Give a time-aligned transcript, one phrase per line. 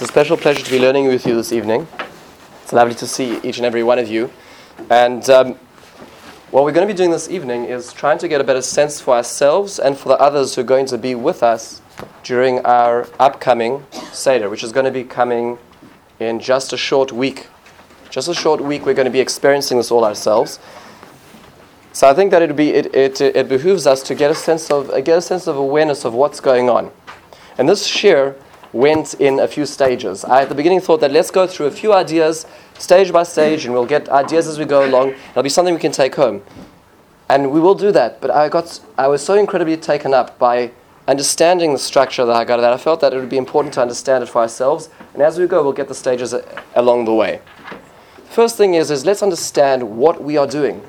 [0.00, 1.86] It's a special pleasure to be learning with you this evening.
[2.62, 4.30] It's lovely to see each and every one of you.
[4.88, 5.56] And um,
[6.50, 8.98] what we're going to be doing this evening is trying to get a better sense
[8.98, 11.82] for ourselves and for the others who are going to be with us
[12.22, 15.58] during our upcoming Seder, which is going to be coming
[16.18, 17.48] in just a short week.
[18.08, 20.58] Just a short week, we're going to be experiencing this all ourselves.
[21.92, 24.70] So I think that it, be, it, it, it behooves us to get a sense
[24.70, 26.90] of get a sense of awareness of what's going on.
[27.58, 28.34] And this shir
[28.72, 30.24] went in a few stages.
[30.24, 32.46] I at the beginning thought that let's go through a few ideas
[32.78, 35.14] stage by stage, and we'll get ideas as we go along.
[35.30, 36.42] It'll be something we can take home,
[37.28, 38.20] and we will do that.
[38.20, 40.70] But I got I was so incredibly taken up by
[41.08, 43.82] understanding the structure of the Haggadah that I felt that it would be important to
[43.82, 44.88] understand it for ourselves.
[45.12, 46.34] And as we go, we'll get the stages
[46.74, 47.40] along the way.
[48.28, 50.82] First thing is, is let's understand what we are doing.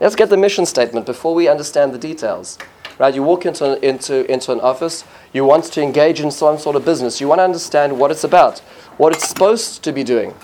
[0.00, 2.58] Let's get the mission statement before we understand the details.
[2.98, 3.14] Right?
[3.14, 6.84] You walk into, into, into an office, you want to engage in some sort of
[6.84, 8.58] business, you want to understand what it's about,
[8.96, 10.34] what it's supposed to be doing.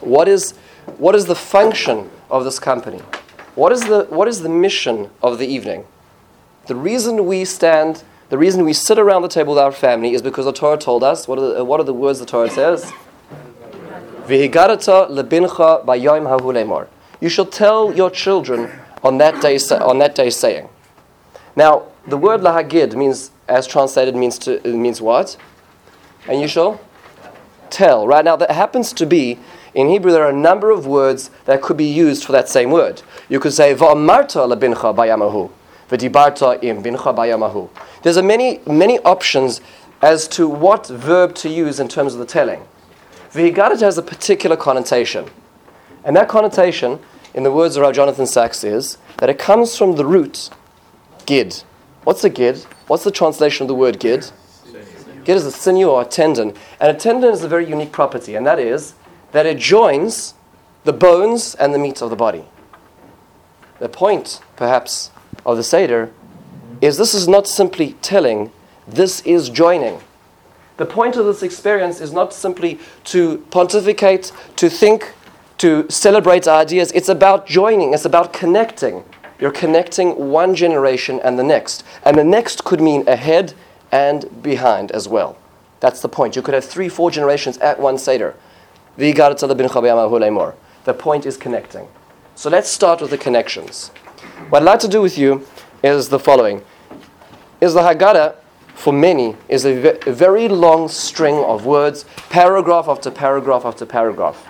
[0.00, 0.52] What is,
[0.98, 3.00] what is the function of this company?
[3.54, 5.84] What is, the, what is the mission of the evening?
[6.66, 10.22] The reason we stand, the reason we sit around the table with our family is
[10.22, 12.92] because the Torah told us, what are the, what are the words the Torah says?
[17.20, 18.70] You shall tell your children
[19.02, 20.68] on that day, on that day saying.
[21.56, 25.36] Now, the word lahagid means, as translated, means to means what?
[26.28, 26.80] And you shall
[27.70, 28.06] tell.
[28.06, 29.38] Right now, that happens to be
[29.74, 30.12] in Hebrew.
[30.12, 33.02] There are a number of words that could be used for that same word.
[33.28, 35.50] You could say va'amarta lebincha bayamahu,
[35.88, 37.68] v'dibarta im bincha bayamahu.
[38.02, 39.60] There's a many many options
[40.02, 42.62] as to what verb to use in terms of the telling.
[43.32, 45.26] V'higarat has a particular connotation,
[46.04, 46.98] and that connotation
[47.34, 50.50] in the words of Rav Jonathan Sacks, is that it comes from the root
[51.20, 51.62] gid.
[52.04, 52.58] What's a gid?
[52.86, 54.30] What's the translation of the word gid?
[55.24, 56.54] Gid is a sinew or a tendon.
[56.80, 58.94] And a tendon is a very unique property, and that is
[59.32, 60.34] that it joins
[60.84, 62.44] the bones and the meat of the body.
[63.78, 65.10] The point, perhaps,
[65.44, 66.10] of the Seder
[66.80, 68.50] is this is not simply telling,
[68.88, 70.00] this is joining.
[70.78, 75.12] The point of this experience is not simply to pontificate, to think,
[75.58, 76.90] to celebrate ideas.
[76.92, 79.04] It's about joining, it's about connecting.
[79.40, 81.82] You're connecting one generation and the next.
[82.04, 83.54] And the next could mean ahead
[83.90, 85.36] and behind as well.
[85.80, 86.36] That's the point.
[86.36, 88.34] You could have three, four generations at one Seder.
[88.96, 89.12] The
[90.98, 91.88] point is connecting.
[92.34, 93.88] So let's start with the connections.
[94.50, 95.46] What I'd like to do with you
[95.82, 96.62] is the following.
[97.60, 98.34] Is the Haggadah,
[98.74, 104.46] for many, is a very long string of words, paragraph after paragraph after paragraph.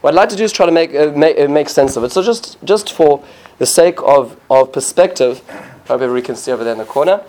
[0.00, 2.04] What I'd like to do is try to make, uh, make, uh, make sense of
[2.04, 2.12] it.
[2.12, 3.24] So just, just for
[3.58, 5.40] the sake of, of perspective,
[5.86, 7.22] hope everybody can see over there in the corner.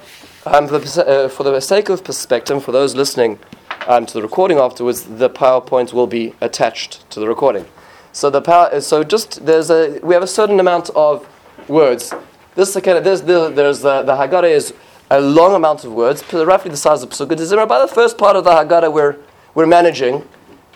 [0.45, 3.39] Um, for, the, uh, for the sake of perspective, for those listening
[3.87, 7.65] um, to the recording afterwards, the PowerPoint will be attached to the recording.
[8.11, 11.27] So the power, uh, so just there's a we have a certain amount of
[11.67, 12.13] words.
[12.55, 14.73] This again, there's the, there's uh, the Haggadah is
[15.11, 17.67] a long amount of words, roughly the size of Pesukah Dezimra.
[17.67, 19.17] By the first part of the Haggadah, we're
[19.53, 20.23] we're managing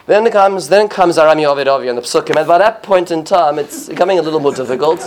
[0.10, 3.60] then comes then comes Arami Ovidovi and the Psukim, and by that point in time,
[3.60, 5.00] it's becoming a little more difficult.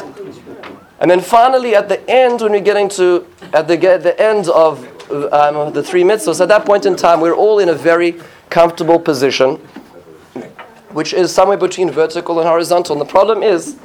[1.03, 4.49] And then finally, at the end, when we're getting to at the at the end
[4.49, 4.85] of
[5.33, 8.21] um, the three mitzvahs, at that point in time, we're all in a very
[8.51, 9.57] comfortable position,
[10.91, 12.93] which is somewhere between vertical and horizontal.
[12.93, 13.77] And the problem is,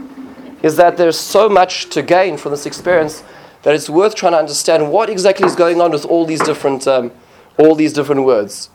[0.61, 3.23] is that there's so much to gain from this experience
[3.63, 6.87] that it's worth trying to understand what exactly is going on with all these different
[6.87, 7.11] um,
[7.57, 8.69] all these different words.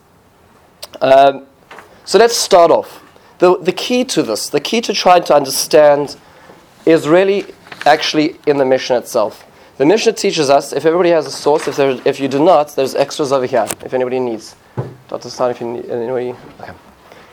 [0.99, 1.45] Um,
[2.03, 3.01] so let's start off.
[3.39, 6.17] The, the key to this, the key to trying to understand,
[6.85, 7.45] is really
[7.85, 9.45] actually in the Mishnah itself.
[9.77, 12.75] The Mishnah teaches us, if everybody has a source, if, there, if you do not,
[12.75, 14.55] there's extras over here, if anybody needs.
[15.07, 15.29] Dr.
[15.29, 16.73] Stein, if need, anybody, okay.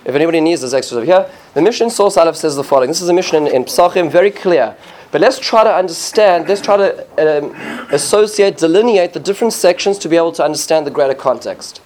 [0.05, 1.31] If anybody needs, there's extras over here.
[1.53, 2.89] The Mishnah source Aleph says the following.
[2.89, 4.75] This is a Mishnah in, in Psachim, very clear.
[5.11, 7.55] But let's try to understand, let's try to um,
[7.93, 11.83] associate, delineate the different sections to be able to understand the greater context.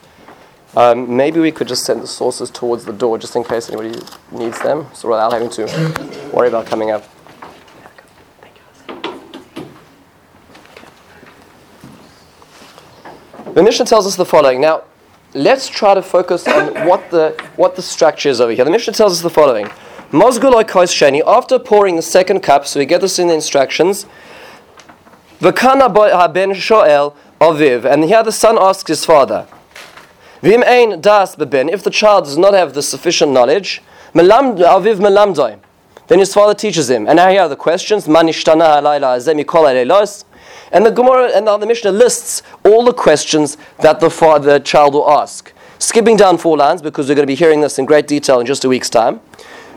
[0.77, 4.01] Um, maybe we could just send the sources towards the door just in case anybody
[4.31, 7.05] needs them, so without having to worry about coming up.
[13.55, 14.61] The Mishnah tells us the following.
[14.61, 14.83] Now,
[15.33, 18.65] let's try to focus on what the, what the structure is over here.
[18.65, 19.67] The Mishnah tells us the following.
[20.11, 24.07] sheni, after pouring the second cup, so we get this in the instructions,
[25.39, 29.47] V'kana haben shoel aviv, and here the son asks his father,
[30.43, 33.83] Vim ein das beben, if the child does not have the sufficient knowledge,
[34.15, 35.61] aviv melamdoi,
[36.09, 37.07] then his father teaches him.
[37.07, 38.09] And now here are the questions.
[40.75, 44.95] And the Gemara and the Mishnah lists all the questions that the father, the child
[44.95, 45.53] will ask.
[45.79, 48.47] skipping down four lines because we're going to be hearing this in great detail in
[48.47, 49.21] just a week's time.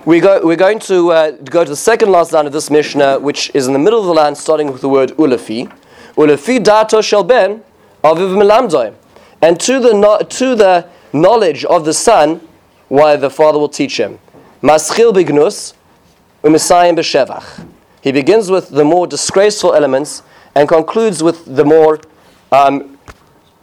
[0.05, 3.19] We go, we're going to uh, go to the second last line of this Mishnah,
[3.19, 5.71] which is in the middle of the line, starting with the word ulafi.
[6.15, 7.61] Ulafi dato shel ben
[8.03, 8.95] aviv melamdoi.
[9.41, 12.41] And to the, no, to the knowledge of the son,
[12.87, 14.17] why the father will teach him.
[14.63, 15.73] Maschil bignus
[16.43, 17.67] umisayim b'shevach.
[18.01, 20.23] He begins with the more disgraceful elements
[20.57, 21.99] and concludes with the more,
[22.51, 22.97] um,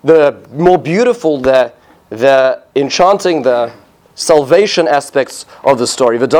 [0.04, 1.72] the more beautiful, the,
[2.10, 3.72] the enchanting, the
[4.14, 6.18] salvation aspects of the story.
[6.18, 6.30] Oved.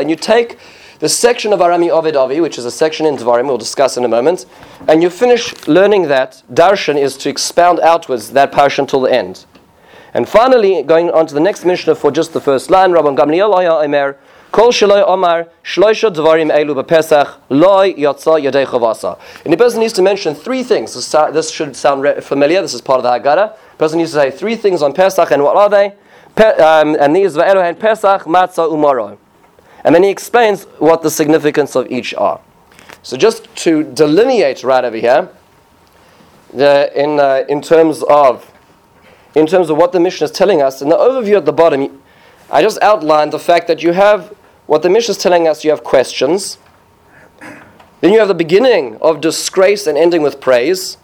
[0.00, 0.58] And you take
[1.00, 4.04] the section of Arami Ovid Avi, which is a section in Dvarim, we'll discuss in
[4.04, 4.46] a moment,
[4.86, 6.40] and you finish learning that.
[6.52, 9.44] Darshan is to expound outwards that parsha until the end.
[10.14, 13.52] And finally, going on to the next Mishnah for just the first line, Rabban Gamliel
[13.52, 14.16] Aya Emer,
[14.54, 19.18] Kol Shaloi Omar, Shloisha Dvarim Elu B'Pesach, Loi Yotza Yadei Chavasa.
[19.42, 20.94] And the person needs to mention three things.
[20.94, 23.56] This should sound familiar, this is part of the Haggadah.
[23.72, 25.94] The person needs to say three things on Pesach, and what are they?
[26.36, 29.18] Pe- um, and these are Ve'elohen Pesach, Matzah, Umaro.
[29.82, 32.40] And then he explains what the significance of each are.
[33.02, 35.30] So just to delineate right over here,
[36.52, 38.48] the, in, uh, in terms of
[39.34, 42.00] in terms of what the Mishnah is telling us, in the overview at the bottom,
[42.52, 44.32] I just outlined the fact that you have
[44.66, 46.58] what the Mishnah is telling us, you have questions.
[48.00, 50.98] Then you have the beginning of disgrace and ending with praise.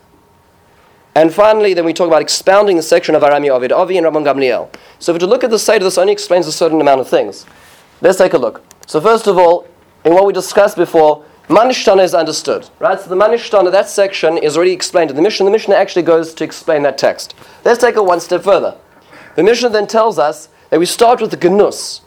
[1.15, 4.25] And finally, then we talk about expounding the section of Arami Ovid Avi and Rabban
[4.25, 4.73] Gamliel.
[4.99, 7.47] So if you look at the Seder, this only explains a certain amount of things.
[8.01, 8.63] Let's take a look.
[8.87, 9.67] So first of all,
[10.05, 12.99] in what we discussed before, Manishtana is understood, right?
[12.99, 15.45] So the Manishtana, that section is already explained in the Mishnah.
[15.45, 17.35] The Mishnah actually goes to explain that text.
[17.65, 18.77] Let's take it one step further.
[19.35, 22.03] The Mishnah then tells us that we start with the Genus.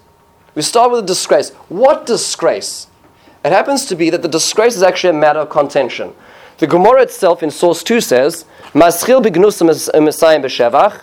[0.55, 1.49] We start with the disgrace.
[1.69, 2.87] What disgrace?
[3.43, 6.13] It happens to be that the disgrace is actually a matter of contention.
[6.59, 11.01] The Gemara itself in source 2 says, Maschil b'shevach,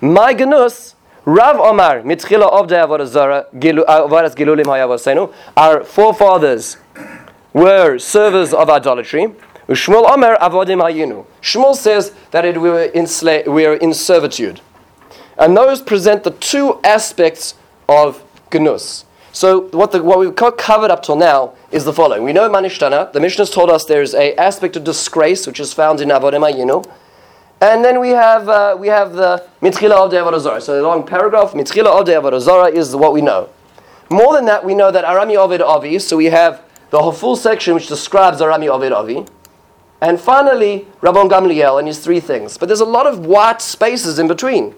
[0.00, 0.94] my genus,
[1.24, 6.78] Rav Omar, mitchila avdei avodas gilulim hayavosenu, our forefathers
[7.52, 9.34] were servers of idolatry.
[9.68, 11.24] Shmuel Omer avodim hayinu.
[11.40, 14.60] Shmuel says that it, we, were in sla- we were in servitude.
[15.38, 17.54] And those present the two aspects
[17.88, 18.22] of
[18.60, 19.04] Gnus.
[19.32, 22.22] So what, the, what we've covered up till now is the following.
[22.22, 23.12] We know Manishtana.
[23.12, 26.10] The Mishnah has told us there is a aspect of disgrace which is found in
[26.10, 26.84] Avodim Hayinu.
[27.62, 30.60] And then we have, uh, we have the Mitchila of Devarazara.
[30.60, 33.48] So the long paragraph, Mitchila of Devarazara is what we know.
[34.10, 37.72] More than that, we know that Arami Ovid Avi, so we have the full section
[37.74, 39.24] which describes Arami Ovid Avi.
[40.02, 42.58] And finally, Rabban Gamliel and his three things.
[42.58, 44.74] But there's a lot of white spaces in between.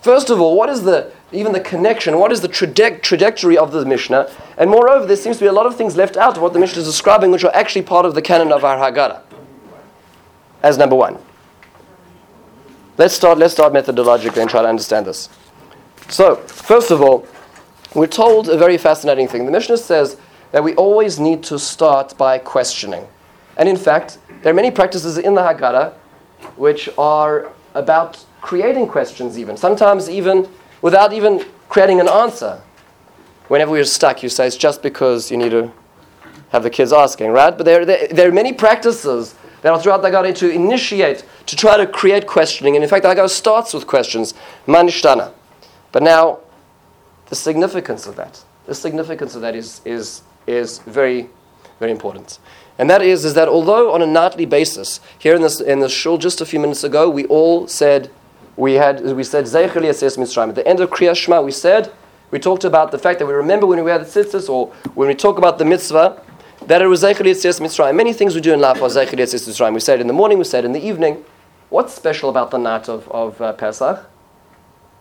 [0.00, 2.18] First of all, what is the even the connection?
[2.18, 4.30] What is the traje- trajectory of the Mishnah?
[4.56, 6.58] And moreover, there seems to be a lot of things left out of what the
[6.58, 9.22] Mishnah is describing, which are actually part of the canon of our Haggadah.
[10.62, 11.18] As number one.
[12.96, 13.38] Let's start.
[13.38, 15.28] Let's start methodologically and try to understand this.
[16.08, 17.26] So, first of all,
[17.94, 19.46] we're told a very fascinating thing.
[19.46, 20.16] The Mishnah says
[20.52, 23.06] that we always need to start by questioning.
[23.56, 25.92] And in fact, there are many practices in the Haggadah
[26.56, 29.56] which are about creating questions, even.
[29.56, 30.48] Sometimes, even
[30.82, 32.60] without even creating an answer.
[33.48, 35.72] Whenever we're stuck, you say it's just because you need to
[36.50, 37.56] have the kids asking, right?
[37.56, 41.56] But there, there, there are many practices that are throughout the Haggadah to initiate, to
[41.56, 42.76] try to create questioning.
[42.76, 44.34] And in fact, the Haggadah starts with questions,
[44.66, 45.32] manishtana.
[45.92, 46.40] But now,
[47.26, 51.28] the significance of that, the significance of that is, is, is very,
[51.78, 52.38] very important.
[52.78, 55.88] And that is, is that although on a nightly basis, here in this, in the
[55.88, 58.10] shul just a few minutes ago, we all said,
[58.58, 60.48] we had, we said, Zeichel Yases Mitzrayim.
[60.48, 61.92] At the end of Kriyas Shema, we said,
[62.32, 65.06] we talked about the fact that we remember when we had the tzitzis, or when
[65.06, 66.20] we talk about the mitzvah,
[66.66, 67.94] that it was Zeichel Yases Mitzrayim.
[67.94, 69.74] Many things we do in life are Zeichel Yases Mitzrayim.
[69.74, 71.24] We said in the morning, we said in the evening.
[71.70, 74.10] What's special about the night of, of uh, Pesach?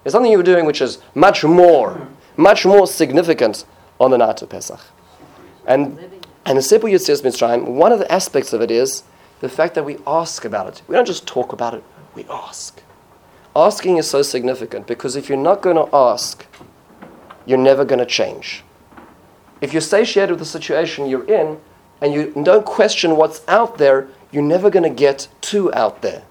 [0.04, 3.66] There's something you were doing which is much more, much more significant
[4.00, 4.82] on the night of Pesach.
[5.66, 5.98] And
[6.46, 9.04] and the Sipur Yitzias Mitzrayim, one of the aspects of it is
[9.40, 10.84] the fact that we ask about it.
[10.88, 11.84] We don't just talk about it,
[12.14, 12.84] we ask.
[13.58, 16.46] Asking is so significant because if you're not going to ask,
[17.48, 18.64] you're never going to change.
[19.62, 21.60] If you're satiated with the situation you're in
[22.00, 26.22] and you don't question what's out there, you're never going to get to out there.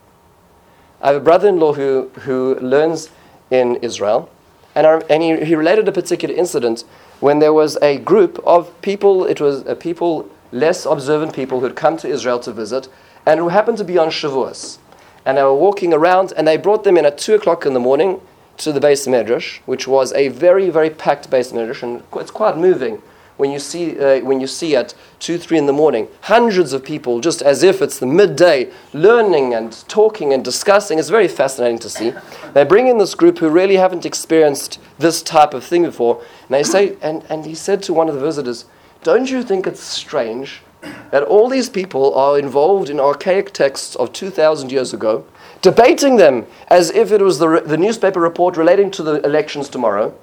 [1.03, 3.11] I have a brother in law who, who learns
[3.51, 4.31] in Israel,
[4.77, 6.85] and, I, and he, he related a particular incident
[7.19, 11.67] when there was a group of people, it was uh, people, less observant people who
[11.67, 12.89] had come to Israel to visit,
[13.27, 14.79] and who happened to be on Shavuos.
[15.27, 17.81] And they were walking around, and they brought them in at 2 o'clock in the
[17.81, 18.21] morning
[18.59, 22.57] to the beis medrash, which was a very, very packed beis medrash, and it's quite
[22.57, 23.03] moving
[23.37, 26.85] when you see, uh, when you see at 2, 3 in the morning, hundreds of
[26.85, 30.99] people, just as if it's the midday, learning and talking and discussing.
[30.99, 32.13] It's very fascinating to see.
[32.55, 36.17] They bring in this group who really haven't experienced this type of thing before.
[36.17, 38.65] And they say, and, and he said to one of the visitors,
[39.03, 40.63] Don't you think it's strange
[41.11, 45.25] that all these people are involved in archaic texts of 2,000 years ago,
[45.63, 50.15] debating them as if it was the, the newspaper report relating to the elections tomorrow,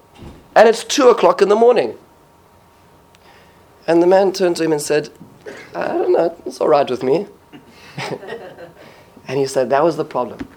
[0.55, 1.97] and it's 2 o'clock in the morning?
[3.87, 5.09] And the man turned to him and said,
[5.75, 7.27] I don't know, it's all right with me.
[9.27, 10.47] and he said, That was the problem.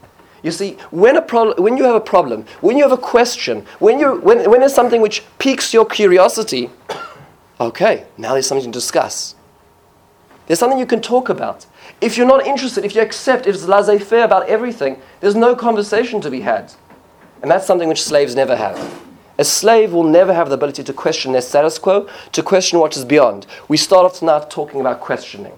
[0.42, 3.66] You see, when, a prob- when you have a problem, when you have a question,
[3.78, 6.70] when, you when, when there's something which piques your curiosity,
[7.60, 9.35] okay, now there's something to discuss.
[10.46, 11.66] There's something you can talk about.
[12.00, 16.20] If you're not interested, if you accept, it's laissez faire about everything, there's no conversation
[16.20, 16.72] to be had.
[17.42, 19.02] And that's something which slaves never have.
[19.38, 22.96] A slave will never have the ability to question their status quo, to question what
[22.96, 23.46] is beyond.
[23.68, 25.52] We start off tonight talking about questioning.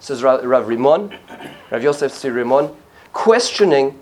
[0.00, 1.16] Says Rav, Rimon,
[1.70, 2.74] Rav Yosef Tzvi Rimon,
[3.12, 3.98] questioning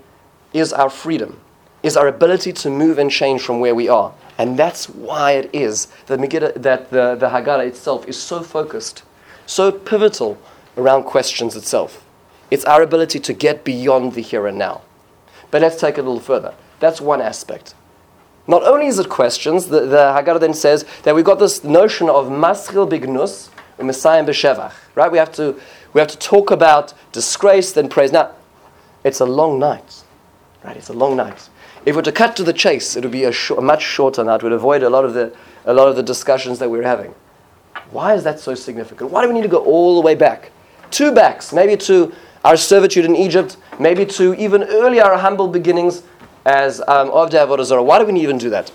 [0.53, 1.39] is our freedom,
[1.83, 4.13] is our ability to move and change from where we are.
[4.37, 9.03] And that's why it is that, Megillah, that the, the Haggadah itself is so focused,
[9.45, 10.37] so pivotal
[10.77, 12.05] around questions itself.
[12.49, 14.81] It's our ability to get beyond the here and now.
[15.51, 16.53] But let's take it a little further.
[16.79, 17.75] That's one aspect.
[18.47, 22.09] Not only is it questions, the, the Haggadah then says that we've got this notion
[22.09, 25.11] of maschil bignus, Messiah b'shevach, right?
[25.11, 25.59] We have to
[25.93, 28.11] we have to talk about disgrace, then praise.
[28.11, 28.31] Now,
[29.03, 30.03] it's a long night,
[30.63, 30.77] right?
[30.77, 31.49] It's a long night.
[31.85, 33.81] If we were to cut to the chase, it would be a, sh- a much
[33.81, 34.43] shorter night.
[34.43, 37.13] We'd avoid a lot of the a lot of the discussions that we're having.
[37.91, 39.11] Why is that so significant?
[39.11, 40.51] Why do we need to go all the way back?
[40.89, 42.13] Two backs, maybe to
[42.43, 46.03] our servitude in Egypt, maybe to even earlier our humble beginnings
[46.45, 47.83] as um, Avdei Avodah Zarah.
[47.83, 48.71] Why do we even do that?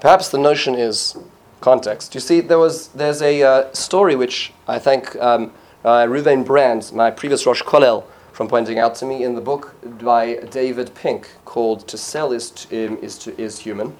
[0.00, 1.16] Perhaps the notion is
[1.60, 2.14] context.
[2.14, 5.52] You see, there was there's a uh, story which I thank um,
[5.84, 9.74] uh, Reuven Brand, my previous Rosh Kollel, from pointing out to me in the book
[10.02, 13.96] by David Pink called "To Sell Is is, to, is Human,"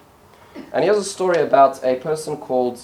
[0.73, 2.81] and he has a story about a person called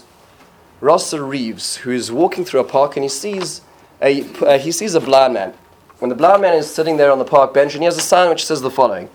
[0.80, 3.62] Rosser Reeves who is walking through a park and he sees
[4.02, 5.54] a uh, he sees a blind man.
[5.98, 8.02] When the blind man is sitting there on the park bench and he has a
[8.02, 9.08] sign which says the following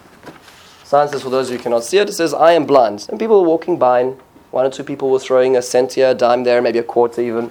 [0.92, 3.08] sign says, for those who cannot see it, it says, I am blind.
[3.10, 4.20] And people were walking by, and
[4.52, 7.22] one or two people were throwing a cent here, a dime there, maybe a quarter
[7.22, 7.50] even.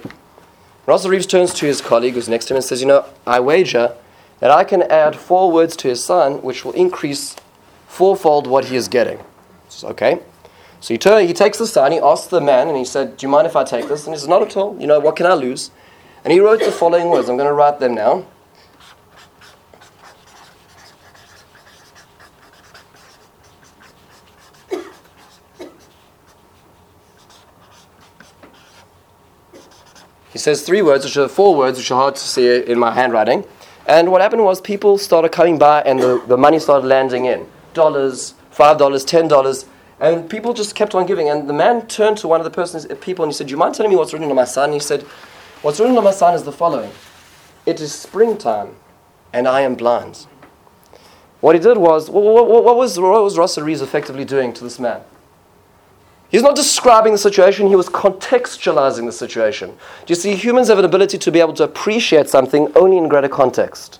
[0.85, 3.39] Rosser Reeves turns to his colleague who's next to him and says, You know, I
[3.39, 3.95] wager
[4.41, 7.35] that I can add four words to his sign which will increase
[7.87, 9.19] fourfold what he is getting.
[9.69, 10.19] Says, okay.
[10.81, 13.29] So he, he takes the sign, he asks the man, and he said, Do you
[13.29, 14.05] mind if I take this?
[14.05, 14.75] And he says, Not at all.
[14.79, 15.69] You know, what can I lose?
[16.23, 17.29] And he wrote the following words.
[17.29, 18.25] I'm going to write them now.
[30.31, 32.91] He says three words, which are four words, which are hard to see in my
[32.91, 33.45] handwriting.
[33.85, 37.47] And what happened was people started coming by and the, the money started landing in.
[37.73, 39.65] Dollars, five dollars, ten dollars.
[40.01, 41.29] And people just kept on giving.
[41.29, 43.57] And the man turned to one of the persons, people and he said, Do you
[43.57, 44.65] mind telling me what's written on my sign?
[44.65, 45.03] And he said,
[45.61, 46.91] What's written on my sign is the following
[47.67, 48.75] It is springtime
[49.31, 50.25] and I am blind.
[51.39, 54.63] What he did was, what, what, what was, what was Rosser Reeves effectively doing to
[54.63, 55.01] this man?
[56.29, 59.69] He's not describing the situation, he was contextualizing the situation.
[59.69, 63.09] Do you see, humans have an ability to be able to appreciate something only in
[63.09, 63.99] greater context.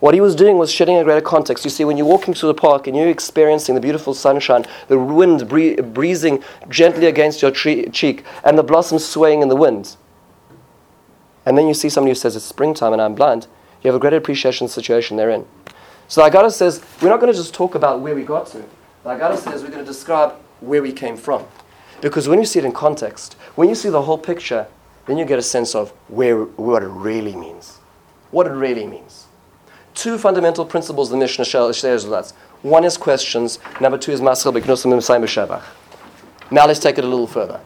[0.00, 1.64] What he was doing was shedding a greater context.
[1.64, 4.98] You see, when you're walking through the park and you're experiencing the beautiful sunshine, the
[4.98, 9.96] wind bree- breezing gently against your tree- cheek, and the blossoms swaying in the wind,
[11.44, 13.46] and then you see somebody who says it's springtime and I'm blind,
[13.82, 15.46] you have a greater appreciation of the situation they're in.
[16.08, 18.64] So Haggadah says, we're not going to just talk about where we got to.
[19.04, 21.46] Haggadah says we're going to describe where we came from.
[22.00, 24.66] Because when you see it in context, when you see the whole picture,
[25.06, 27.78] then you get a sense of where, what it really means.
[28.30, 29.26] What it really means.
[30.00, 32.32] Two fundamental principles the Mishnah shares with us.
[32.62, 35.62] One is questions, number two is Maschil Beknusim Shevach.
[36.50, 37.60] Now let's take it a little further.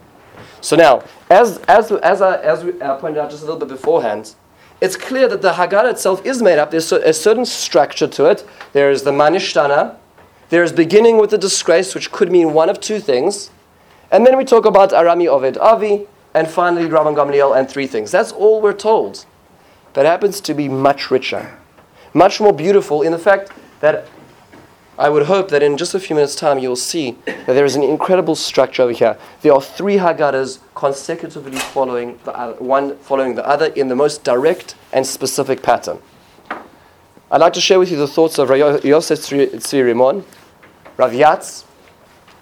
[0.59, 3.69] So now, as, as, as, I, as we I pointed out just a little bit
[3.69, 4.35] beforehand,
[4.81, 6.71] it's clear that the Haggadah itself is made up.
[6.71, 8.45] There's a certain structure to it.
[8.73, 9.95] There is the Manishtana,
[10.49, 13.49] there is beginning with the disgrace, which could mean one of two things.
[14.11, 18.11] And then we talk about Arami Oved Avi, and finally Rabban Gamliel, and three things.
[18.11, 19.25] That's all we're told.
[19.93, 21.57] But it happens to be much richer,
[22.15, 24.07] much more beautiful in the fact that
[24.97, 27.75] I would hope that in just a few minutes' time you'll see that there is
[27.75, 29.17] an incredible structure over here.
[29.41, 34.23] There are three Haggadahs consecutively following the other, one following the other in the most
[34.23, 35.99] direct and specific pattern.
[37.29, 40.23] I'd like to share with you the thoughts of Yosef Tzvi Rimon,
[40.95, 41.65] Rav Yatz,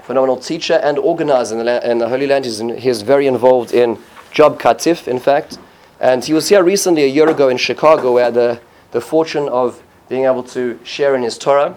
[0.04, 2.46] phenomenal teacher and organizer in the, in the Holy Land.
[2.46, 3.96] He's, in, he's very involved in
[4.36, 5.58] Gush Katif, in fact.
[6.00, 8.60] And he was here recently, a year ago in Chicago, where the,
[8.94, 11.76] the fortune of being able to share in his Torah.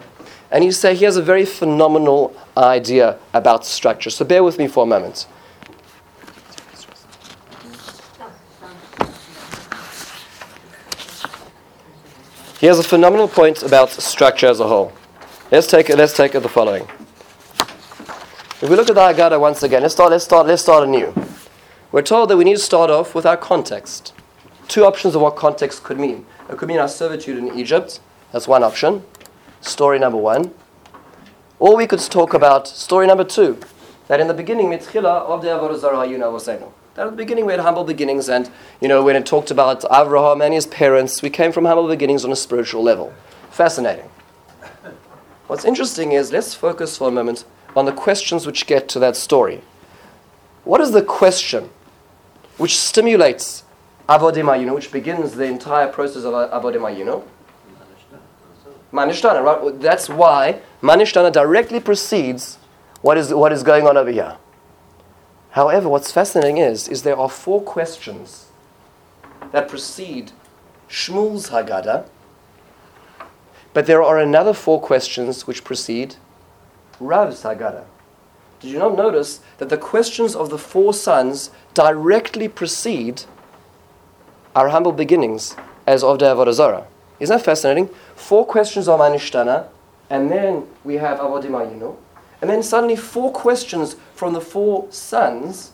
[0.51, 4.11] And he said he has a very phenomenal idea about structure.
[4.11, 5.27] So bear with me for a moment.
[12.61, 14.93] He has a phenomenal point about structure as a whole.
[15.51, 16.89] Let's take let's take the following.
[18.63, 21.13] If we look at the Haggadah once again, let's start, let's start, let's start anew.
[21.93, 24.15] We're told that we need to start off with our context.
[24.69, 26.25] Two options of what context could mean.
[26.49, 28.01] Our servitude in Egypt.
[28.33, 29.05] That's one option.
[29.61, 30.53] Story number one.
[31.59, 33.59] Or we could talk about story number two.
[34.09, 37.83] That in the beginning, Mitchila of the Avodah That at the beginning we had humble
[37.83, 38.49] beginnings, and
[38.81, 42.25] you know when it talked about Avraham and his parents, we came from humble beginnings
[42.25, 43.13] on a spiritual level.
[43.51, 44.09] Fascinating.
[45.49, 49.17] What's interesting is let's focus for a moment on the questions which get to that
[49.17, 49.63] story.
[50.65, 51.71] What is the question
[52.57, 53.65] which stimulates
[54.09, 57.25] Avodim which begins the entire process of Avodim Hayinu?
[58.93, 59.81] Manishtana, right?
[59.81, 62.59] That's why Manishtana directly precedes
[63.03, 64.37] what is, what is going on over here.
[65.51, 68.47] However, what's fascinating is, is there are four questions
[69.53, 70.33] that precede
[70.89, 72.07] Shmuel's Haggadah,
[73.73, 76.17] but there are another four questions which precede
[77.01, 77.85] Rav's Haggadah.
[78.61, 83.25] Did you not notice that the questions of the four sons directly precede
[84.57, 85.55] our humble beginnings
[85.87, 86.87] as of the Avodah Zarah?
[87.21, 87.91] Isn't that fascinating?
[88.17, 89.69] Four questions of Manishtana,
[90.11, 91.95] and then we have Avodim Hayinu,
[92.41, 95.73] and then suddenly four questions from the four sons,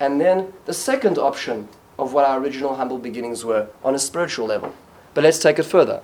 [0.00, 4.46] and then the second option of what our original humble beginnings were on a spiritual
[4.46, 4.74] level.
[5.12, 6.00] But let's take it further.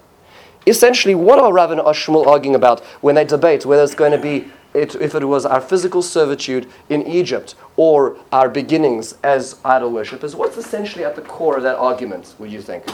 [0.66, 4.18] Essentially, what are Rav and Ashmul arguing about when they debate whether it's going to
[4.18, 9.90] be it, if it was our physical servitude in Egypt or our beginnings as idol
[9.90, 10.36] worshippers?
[10.36, 12.84] What's essentially at the core of that argument, would you think?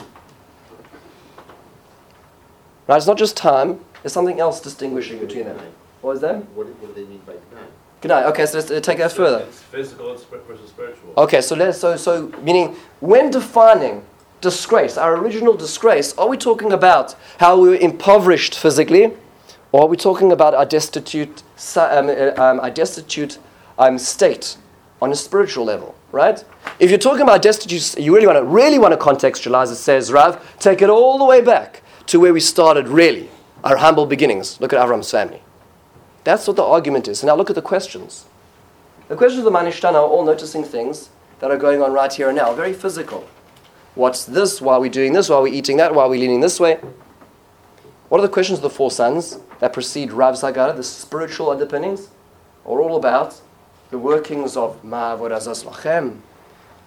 [2.86, 5.60] Right, it's not just time, there's something else distinguishing between them.
[6.02, 6.36] What is that?
[6.54, 7.66] What, what do they mean by deny?
[8.00, 8.26] Good night.
[8.26, 9.44] Okay, so let's uh, take that further.
[9.44, 11.14] It's physical versus spiritual.
[11.16, 14.04] Okay, so let's so so meaning when defining
[14.40, 19.12] disgrace, our original disgrace, are we talking about how we were impoverished physically,
[19.72, 21.42] or are we talking about our destitute,
[21.76, 23.38] um, uh, um, our destitute
[23.78, 24.56] um, state
[25.02, 25.94] on a spiritual level?
[26.12, 26.42] Right?
[26.78, 29.70] If you're talking about destitute, you really want to really want to contextualize.
[29.72, 32.88] It says Rav, take it all the way back to where we started.
[32.88, 33.28] Really,
[33.64, 34.60] our humble beginnings.
[34.60, 35.42] Look at Avram's family.
[36.24, 37.22] That's what the argument is.
[37.22, 38.24] Now look at the questions.
[39.08, 42.28] The questions of the Manishtana are all noticing things that are going on right here
[42.28, 43.28] and now, very physical.
[43.94, 44.60] What's this?
[44.60, 45.28] Why are we doing this?
[45.28, 45.94] Why are we eating that?
[45.94, 46.80] Why are we leaning this way?
[48.08, 52.08] What are the questions of the four sons that precede Rav Zagara, the spiritual underpinnings?
[52.64, 53.40] Are all about
[53.90, 56.18] the workings of Ma'avorazas Lachem,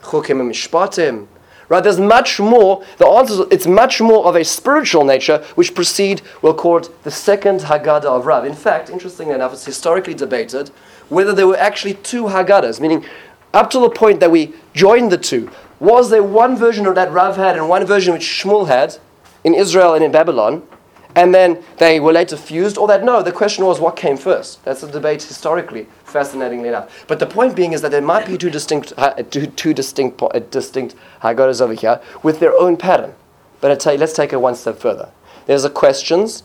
[0.01, 1.27] Chukim Mishpatim.
[1.69, 6.23] Right, there's much more, the answer it's much more of a spiritual nature which precede,
[6.41, 8.43] we'll call it the second Haggadah of Rav.
[8.43, 10.69] In fact, interestingly enough, it's historically debated
[11.09, 13.05] whether there were actually two Haggadahs, meaning
[13.53, 15.51] up to the point that we joined the two.
[15.79, 18.97] Was there one version of that Rav had and one version which Shmuel had
[19.43, 20.67] in Israel and in Babylon?
[21.15, 24.63] And then they were later fused, or that no, the question was what came first.
[24.63, 27.05] That's a debate historically, fascinatingly enough.
[27.07, 28.93] But the point being is that there might be two distinct,
[29.31, 33.15] two, two distinct, uh, distinct Haggadahs over here with their own pattern.
[33.59, 35.09] But I tell you, let's take it one step further.
[35.47, 36.43] There's a questions,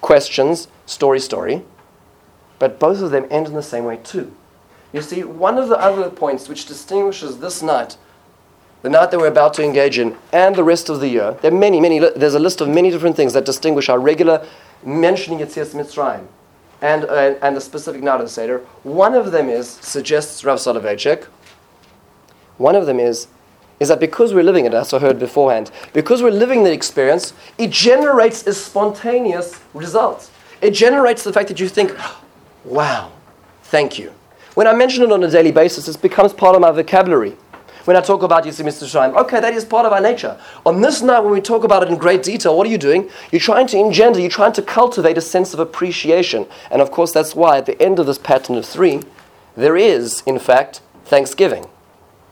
[0.00, 1.62] questions, story, story,
[2.58, 4.34] but both of them end in the same way too.
[4.92, 7.96] You see, one of the other points which distinguishes this night
[8.84, 11.50] the night that we're about to engage in, and the rest of the year, there
[11.50, 14.46] are many, many, there's a list of many different things that distinguish our regular
[14.84, 16.26] mentioning Yetzias Mitzrayim
[16.82, 18.58] and, uh, and the specific night of the Seder.
[18.82, 21.24] One of them is, suggests Rav Soloveitchik,
[22.58, 23.26] one of them is,
[23.80, 27.32] is that because we're living it, as I heard beforehand, because we're living the experience,
[27.56, 30.30] it generates a spontaneous result.
[30.60, 31.96] It generates the fact that you think,
[32.66, 33.12] wow,
[33.62, 34.12] thank you.
[34.52, 37.38] When I mention it on a daily basis, it becomes part of my vocabulary
[37.84, 39.14] when I talk about Yisim Mitzrayim.
[39.16, 40.38] Okay, that is part of our nature.
[40.64, 43.10] On this night, when we talk about it in great detail, what are you doing?
[43.30, 46.46] You're trying to engender, you're trying to cultivate a sense of appreciation.
[46.70, 49.02] And of course, that's why at the end of this pattern of three,
[49.56, 51.66] there is, in fact, thanksgiving.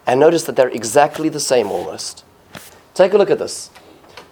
[0.06, 2.24] And notice that they're exactly the same almost.
[2.94, 3.70] Take a look at this.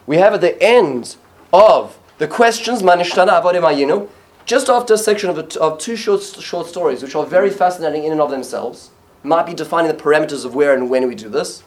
[0.07, 1.17] We have at the end
[1.53, 4.09] of the questions, Manishtana Avodim Ayinu,
[4.47, 8.13] just after a section of, of two short, short stories, which are very fascinating in
[8.13, 8.91] and of themselves
[9.23, 11.63] might be defining the parameters of where and when we do this.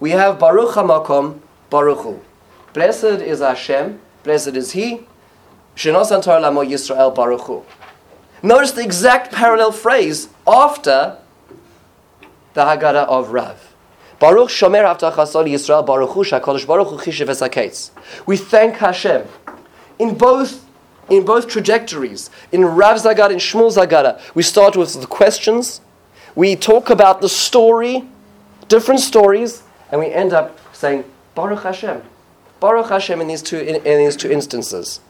[0.00, 2.20] We have Baruch HaMakom, Baruch Hu.
[2.72, 5.06] Blessed is Hashem, blessed is He,
[5.76, 7.64] Shenosan Torah Lamo Yisrael Baruch Hu.
[8.42, 11.18] Notice the exact parallel phrase after
[12.54, 13.74] the Haggadah of Rav.
[14.18, 17.90] Baruch Shomer Avtachasol Yisrael Baruch Hu Shakadosh Baruch Hu Chishev.
[18.26, 19.26] We thank Hashem
[19.98, 20.64] in both
[21.08, 22.30] in both trajectories.
[22.52, 25.80] In Rav's Haggadah, in Shmuel's Haggadah, we start with the questions.
[26.34, 28.04] We talk about the story,
[28.68, 32.02] different stories, and we end up saying Baruch Hashem.
[32.58, 35.00] Baruch Hashem in these two in, in these two instances.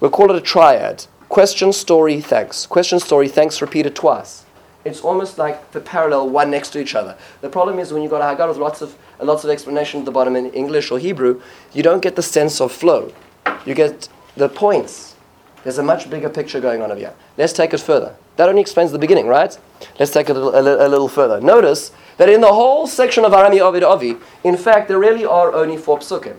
[0.00, 1.06] We'll call it a triad.
[1.28, 2.66] Question, story, thanks.
[2.66, 4.44] Question, story, thanks repeated twice.
[4.84, 7.16] It's almost like the parallel one next to each other.
[7.40, 10.06] The problem is when you've got a Haggadah with lots of, lots of explanation at
[10.06, 13.12] the bottom in English or Hebrew, you don't get the sense of flow.
[13.64, 15.16] You get the points.
[15.64, 17.14] There's a much bigger picture going on over here.
[17.36, 18.14] Let's take it further.
[18.36, 19.56] That only explains the beginning, right?
[19.98, 21.40] Let's take it a little, a, a little further.
[21.40, 25.52] Notice that in the whole section of Arami Ovid Ovi, in fact, there really are
[25.52, 26.36] only four psukim.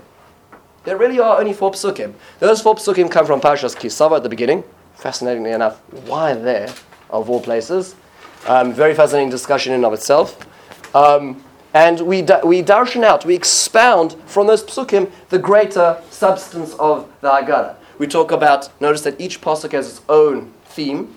[0.83, 2.13] There really are only four psukim.
[2.39, 4.63] Those four psukim come from Parshas Kisava at the beginning.
[4.95, 6.69] Fascinatingly enough, why there,
[7.09, 7.95] of all places?
[8.47, 10.37] Um, very fascinating discussion in of itself.
[10.95, 16.73] Um, and we, da- we darshan out, we expound from those psukim the greater substance
[16.75, 17.75] of the Haggadah.
[17.99, 21.13] We talk about, notice that each pasuk has its own theme.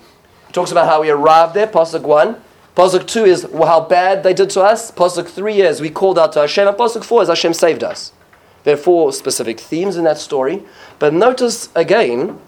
[0.51, 2.35] Talks about how we arrived there, pasuk 1.
[2.75, 4.91] Pasuk 2 is how bad they did to us.
[4.91, 6.67] Pasuk 3 is we called out to Hashem.
[6.67, 8.11] And pasuk 4 is Hashem saved us.
[8.63, 10.63] There are four specific themes in that story.
[10.99, 12.39] But notice again,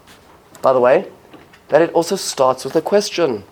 [0.62, 1.10] by the way,
[1.68, 3.44] that it also starts with a question.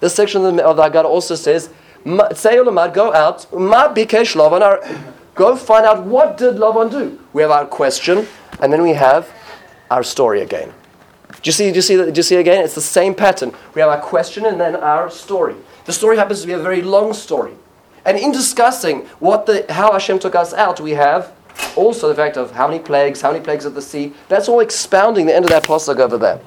[0.00, 1.70] This section of the, Haggadah also says,
[2.04, 7.18] Say Olamad, go out, Ma Lavan, go find out what did Lavan do.
[7.32, 8.26] We have our question,
[8.60, 9.28] and then we have
[9.90, 10.72] our story again.
[11.28, 11.70] Do you see?
[11.70, 11.96] Do you see?
[11.96, 12.64] Do you see again?
[12.64, 13.52] It's the same pattern.
[13.74, 15.54] We have our question and then our story.
[15.84, 17.52] The story happens to be a very long story,
[18.04, 21.32] and in discussing what the how Hashem took us out, we have
[21.76, 24.12] also the fact of how many plagues, how many plagues of the sea.
[24.28, 26.40] That's all expounding the end of that pasuk over there.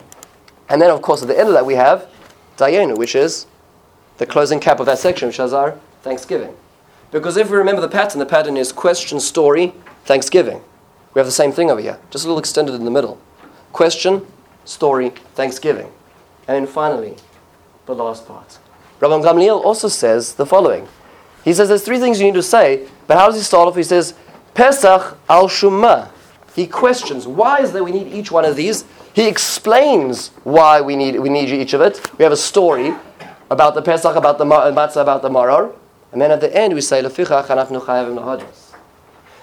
[0.70, 2.08] And then, of course, at the end of that, we have
[2.58, 3.46] Dayenu, which is
[4.18, 6.56] the closing cap of that section, which is our Thanksgiving.
[7.12, 9.74] Because if we remember the pattern, the pattern is question, story,
[10.06, 10.62] Thanksgiving.
[11.14, 13.20] We have the same thing over here, just a little extended in the middle.
[13.74, 14.26] Question,
[14.72, 15.92] story, Thanksgiving.
[16.48, 17.16] And then finally,
[17.96, 18.60] the last part.
[19.00, 20.88] Rabban Gamliel also says the following.
[21.44, 23.76] He says there's three things you need to say, but how does he start off?
[23.76, 24.14] He says,
[24.54, 26.10] Pesach al Shumma.
[26.56, 28.84] He questions, why is that we need each one of these?
[29.14, 32.02] He explains why we need, we need each of it.
[32.18, 32.94] We have a story
[33.50, 35.74] about the Pesach, about the uh, matzah, about the maror.
[36.12, 38.46] And then at the end we say, Lefichach anachnu chayavim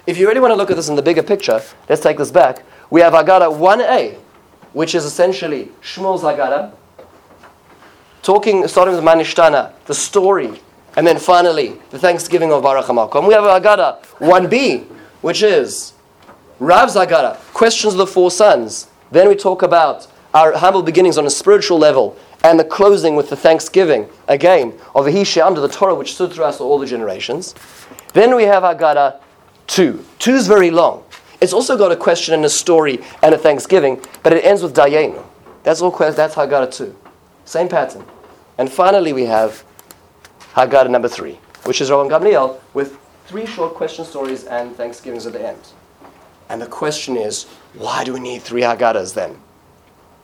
[0.07, 2.31] If you really want to look at this in the bigger picture, let's take this
[2.31, 2.65] back.
[2.91, 4.19] We have Agada 1a,
[4.79, 6.73] which is essentially Shmuel's Haggadah,
[8.23, 10.61] talking, starting with Manishtana, the story,
[10.97, 13.27] and then finally the Thanksgiving of Baruch HaMakom.
[13.27, 14.85] We have Haggadah 1b,
[15.21, 15.95] which is
[16.61, 18.87] Rav's Haggadah, questions of the four sons.
[19.11, 23.31] Then we talk about our humble beginnings on a spiritual level and the closing with
[23.31, 27.53] the thanksgiving, again, of Ahisha under the Torah which stood through us all the generations.
[28.13, 29.21] Then we have Haggadah
[29.67, 30.05] 2.
[30.21, 31.03] 2 is very long.
[31.41, 34.75] It's also got a question and a story and a thanksgiving, but it ends with
[34.75, 35.25] Dayenu.
[35.63, 35.91] That's all.
[35.91, 36.97] That's Haggadah 2.
[37.45, 38.05] Same pattern.
[38.59, 39.65] And finally, we have
[40.55, 45.33] Haggadah number 3, which is Rabban Gamliel with three short question stories and thanksgivings at
[45.33, 45.61] the end.
[46.49, 49.37] And the question is, why do we need three Haggadahs then?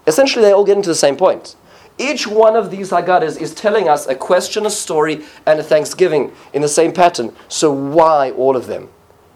[0.07, 1.55] Essentially, they all get into the same point.
[1.99, 6.33] Each one of these Haggadahs is telling us a question, a story, and a thanksgiving
[6.53, 7.35] in the same pattern.
[7.49, 8.89] So, why all of them?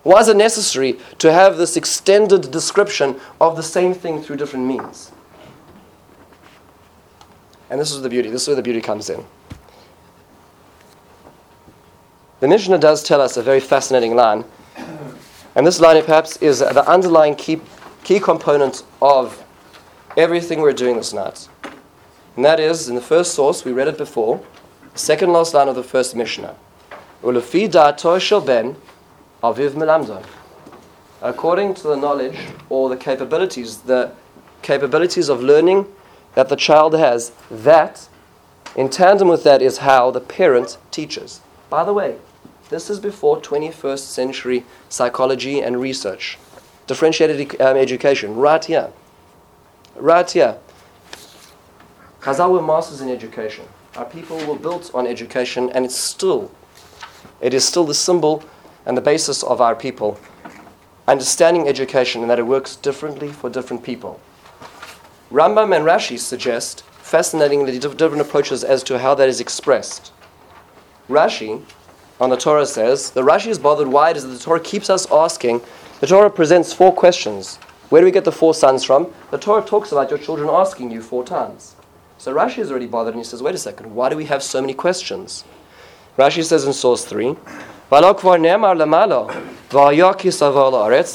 [0.02, 4.66] Why is it necessary to have this extended description of the same thing through different
[4.66, 5.12] means?
[7.70, 8.30] And this is the beauty.
[8.30, 9.24] This is where the beauty comes in.
[12.40, 14.44] The Mishnah does tell us a very fascinating line.
[15.54, 17.60] And this line, perhaps, is the underlying key,
[18.04, 19.44] key component of
[20.16, 21.48] everything we're doing this night.
[22.36, 24.40] And that is, in the first source, we read it before,
[24.94, 26.54] second last line of the first Mishnah.
[29.42, 30.24] Aviv melamdo.
[31.20, 34.12] According to the knowledge or the capabilities, the
[34.62, 35.86] capabilities of learning
[36.34, 38.08] that the child has, that,
[38.76, 41.40] in tandem with that, is how the parent teaches.
[41.70, 42.18] By the way,
[42.68, 46.38] this is before 21st century psychology and research.
[46.86, 48.90] Differentiated um, education, right here.
[49.96, 50.58] Right here.
[52.20, 53.64] Chazal were masters in education.
[53.96, 56.50] Our people were built on education, and it's still,
[57.40, 58.44] it is still the symbol
[58.88, 60.18] and the basis of our people.
[61.06, 64.18] Understanding education and that it works differently for different people.
[65.30, 70.12] Rambam and Rashi suggest fascinatingly different approaches as to how that is expressed.
[71.08, 71.62] Rashi
[72.18, 74.90] on the Torah says, the Rashi is bothered why it is that the Torah keeps
[74.90, 75.60] us asking.
[76.00, 77.56] The Torah presents four questions.
[77.90, 79.12] Where do we get the four sons from?
[79.30, 81.76] The Torah talks about your children asking you four times.
[82.18, 84.42] So Rashi is already bothered and he says, wait a second, why do we have
[84.42, 85.44] so many questions?
[86.18, 87.36] Rashi says in source 3,
[87.90, 88.22] this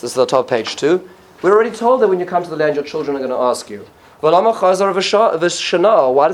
[0.04, 1.08] is the top page 2.
[1.44, 3.38] We're already told that when you come to the land, your children are going to
[3.38, 3.86] ask you.
[4.22, 4.80] Why does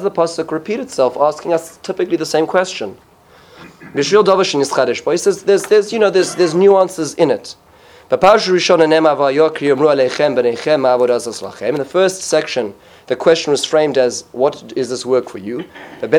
[0.04, 2.98] the Pasuk repeat itself, asking us typically the same question?
[3.94, 7.58] He says there's, there's, you know, there's, there's nuances in it.
[8.10, 8.18] In the
[11.86, 12.74] first section,
[13.08, 15.66] the question was framed as, what is this work for you?
[16.02, 16.10] As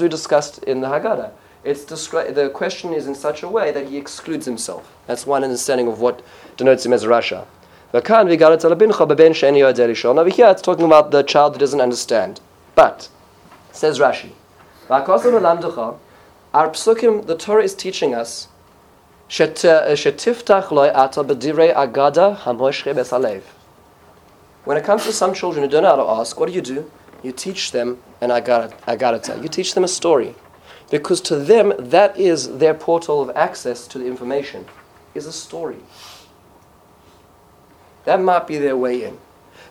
[0.00, 1.32] we discussed in the Haggadah,
[1.66, 4.92] it's descri- the question is in such a way that he excludes himself.
[5.06, 6.22] That's one understanding of what
[6.56, 7.44] denotes him as Rasha.
[7.92, 8.30] Over
[10.30, 12.40] here it's talking about the child who doesn't understand.
[12.74, 13.08] But,
[13.72, 14.30] says Rashi,
[14.88, 15.04] our
[16.70, 18.48] psukim, the Torah is teaching us
[19.28, 19.34] uh,
[24.64, 26.60] when it comes to some children who don't know how to ask, what do you
[26.60, 26.88] do?
[27.22, 29.42] You teach them an agarata.
[29.42, 30.34] You teach them a story.
[30.90, 34.66] Because to them, that is their portal of access to the information,
[35.14, 35.78] is a story.
[38.04, 39.18] That might be their way in.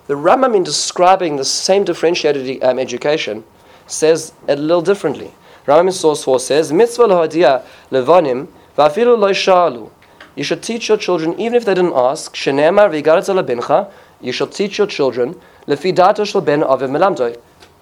[0.08, 3.44] The Rambam, in describing the same differentiated um, education,
[3.88, 5.34] says a little differently.
[5.66, 8.48] Rambam in source 4 says, Mitzvah levanim
[8.78, 9.92] vafilu lo
[10.36, 14.78] You should teach your children even if they didn't ask, shenemar v'garat you shall teach
[14.78, 17.38] your children, Lefidato shall ben aviv melamdoi.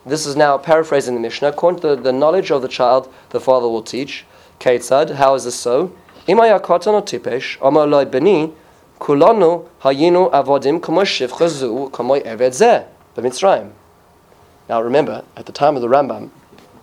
[0.05, 1.49] This is now paraphrasing the Mishnah.
[1.49, 4.25] According to the, the, knowledge of the child, the father will teach.
[4.59, 5.93] Ketzad, how is this so?
[6.27, 6.59] Hayinu
[10.31, 10.81] avodim
[12.25, 13.71] eved.
[14.69, 16.29] Now remember, at the time of the Rambam,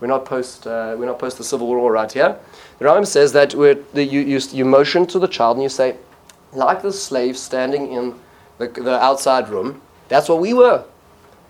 [0.00, 2.38] we're not post, uh, we're not post the Civil War right here.
[2.78, 5.96] The Rambam says that the, you, you, you motion to the child and you say,
[6.54, 8.14] like the slave standing in
[8.56, 9.82] the, the outside room.
[10.08, 10.84] That's what we were.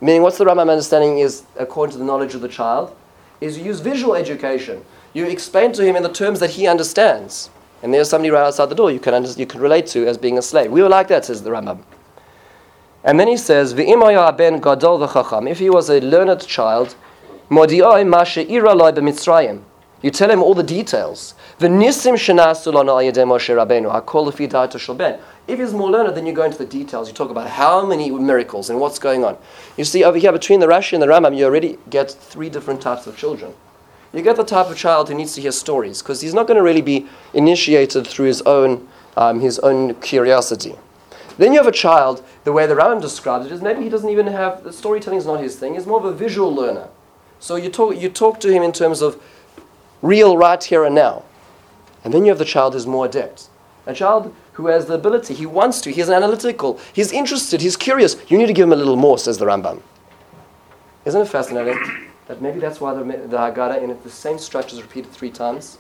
[0.01, 2.97] Meaning, what's the Rambam understanding is, according to the knowledge of the child,
[3.41, 4.85] is you use visual education.
[5.13, 7.51] You explain to him in the terms that he understands.
[7.83, 10.19] And there's somebody right outside the door you can, under, you can relate to as
[10.19, 10.71] being a slave.
[10.71, 11.83] We were like that, says the Rambam.
[13.03, 16.95] And then he says, ben gadol If he was a learned child.
[20.03, 21.35] You tell him all the details.
[21.59, 23.91] V'nisim shenasu lana al Moshe Rabbeinu.
[23.91, 25.19] Hakol lefi da'ato ben.
[25.51, 27.09] If he's more learned, then you go into the details.
[27.09, 29.37] You talk about how many miracles and what's going on.
[29.77, 32.81] You see, over here between the Rashi and the Rambam, you already get three different
[32.81, 33.53] types of children.
[34.13, 36.57] You get the type of child who needs to hear stories because he's not going
[36.57, 38.87] to really be initiated through his own,
[39.17, 40.77] um, his own curiosity.
[41.37, 44.09] Then you have a child, the way the Rambam describes it is maybe he doesn't
[44.09, 46.89] even have, the storytelling is not his thing, he's more of a visual learner.
[47.41, 49.21] So you talk, you talk to him in terms of
[50.01, 51.25] real right here and now.
[52.05, 53.49] And then you have the child who's more adept.
[53.87, 58.17] A child who has the ability, he wants to, he's analytical, he's interested, he's curious.
[58.29, 59.83] You need to give him a little more, says the Rambam.
[61.05, 61.79] Isn't it fascinating
[62.27, 65.31] that maybe that's why the, the Haggadah in it, the same structure is repeated three
[65.31, 65.79] times?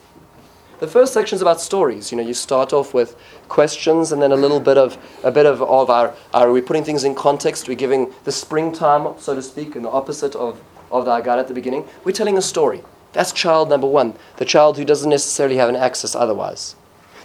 [0.78, 2.10] The first section is about stories.
[2.10, 3.14] You know, you start off with
[3.48, 6.84] questions and then a little bit of a bit of, of our, are we putting
[6.84, 7.68] things in context?
[7.68, 10.58] We're giving the springtime, so to speak, and the opposite of,
[10.90, 11.86] of the Haggadah at the beginning.
[12.04, 12.82] We're telling a story.
[13.12, 16.76] That's child number one, the child who doesn't necessarily have an access otherwise.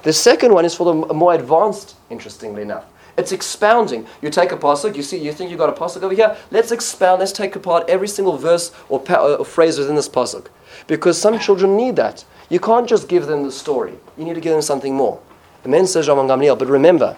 [0.06, 2.86] The second one is for the more advanced, interestingly enough.
[3.18, 4.06] It's expounding.
[4.22, 6.38] You take a pasuk, you see, you think you've got a pasuk over here.
[6.52, 7.22] Let's expound.
[7.22, 10.48] Let's take apart every single verse or, pa- uh, or phrase within this pasuk,
[10.86, 12.24] because some children need that.
[12.50, 13.94] You can't just give them the story.
[14.16, 15.20] You need to give them something more.
[15.64, 17.16] And then says Rabban Gamliel, but remember,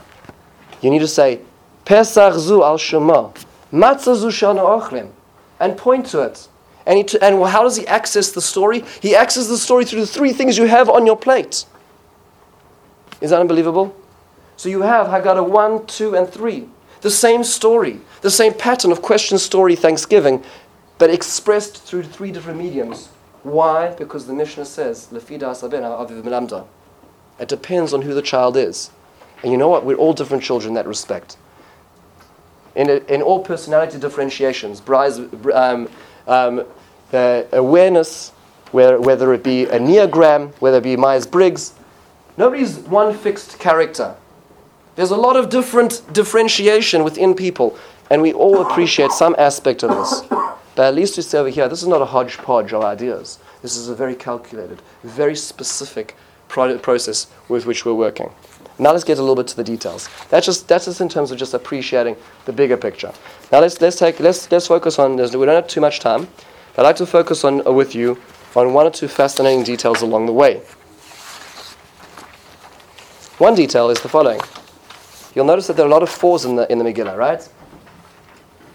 [0.81, 1.41] you need to say
[1.83, 3.31] Pesach zu al Shema,
[3.73, 5.09] Matzah zu shana
[5.59, 6.47] and point to it.
[6.85, 8.85] And, he t- and how does he access the story?
[9.01, 11.65] He accesses the story through the three things you have on your plate.
[13.21, 13.95] Is that unbelievable?
[14.57, 16.67] So you have Haggadah 1, 2, and 3.
[17.01, 20.43] The same story, the same pattern of question, story, thanksgiving,
[20.97, 23.09] but expressed through three different mediums.
[23.43, 23.93] Why?
[23.93, 26.67] Because the Mishnah says, Lafida Sabena Aviv
[27.39, 28.89] It depends on who the child is.
[29.43, 29.85] And you know what?
[29.85, 31.37] We're all different children in that respect.
[32.75, 34.81] In, in all personality differentiations,
[35.53, 35.87] um,
[36.27, 36.65] um,
[37.13, 38.31] awareness,
[38.71, 41.73] where, whether it be a Enneagram, whether it be Myers Briggs,
[42.37, 44.15] Nobody's one fixed character.
[44.95, 47.77] There's a lot of different differentiation within people,
[48.09, 50.21] and we all appreciate some aspect of this.
[50.75, 53.39] But at least we say over here, this is not a hodgepodge of ideas.
[53.63, 56.15] This is a very calculated, very specific
[56.47, 58.31] pro- process with which we're working.
[58.79, 60.07] Now let's get a little bit to the details.
[60.29, 63.11] That's just that's just in terms of just appreciating the bigger picture.
[63.51, 65.15] Now let's let's take let's let's focus on.
[65.15, 65.35] This.
[65.35, 66.27] We don't have too much time.
[66.77, 68.19] I'd like to focus on uh, with you
[68.55, 70.61] on one or two fascinating details along the way.
[73.37, 74.39] One detail is the following.
[75.35, 77.47] You'll notice that there are a lot of fours in the, in the Megillah, right?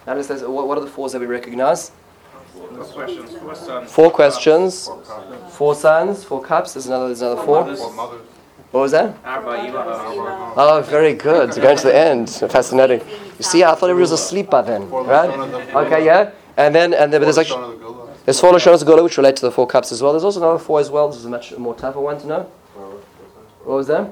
[0.06, 1.90] Let's, let's- what what are the fours that we recognize?
[2.54, 3.92] Four questions, four sons.
[3.92, 4.88] Four questions,
[5.50, 6.74] four sons, four cups.
[6.74, 7.64] There's another, there's another four.
[8.70, 9.14] What was that?
[9.24, 11.50] Oh, very good.
[11.60, 12.30] Going to the end.
[12.30, 13.00] Fascinating.
[13.38, 15.30] You see, I thought everybody was asleep by then, right?
[15.74, 16.30] Okay, yeah.
[16.56, 17.78] And then, and then, but there's actually
[18.24, 20.12] there's four Lashonas Gola which relate to the four cups as well.
[20.12, 21.08] There's also another four as well.
[21.08, 22.42] This is a much more tougher one to know.
[23.64, 24.08] What was that?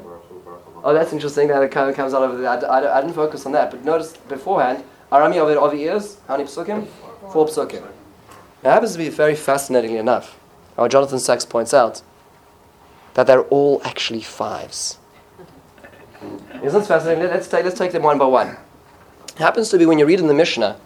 [0.83, 2.47] Oh, that's interesting that it kind of comes out of the.
[2.47, 6.37] I, I, I didn't focus on that, but notice beforehand, Arami Ovid Ovi is how
[6.37, 6.87] many psukim?
[7.33, 7.85] Four psukim.
[8.63, 10.39] It happens to be very fascinatingly enough.
[10.77, 12.03] How Jonathan Sacks points out
[13.15, 14.99] that they're all actually fives.
[16.63, 17.25] Isn't fascinating?
[17.25, 18.57] Let's take, let's take them one by one.
[19.29, 20.77] It happens to be when you read in the Mishnah,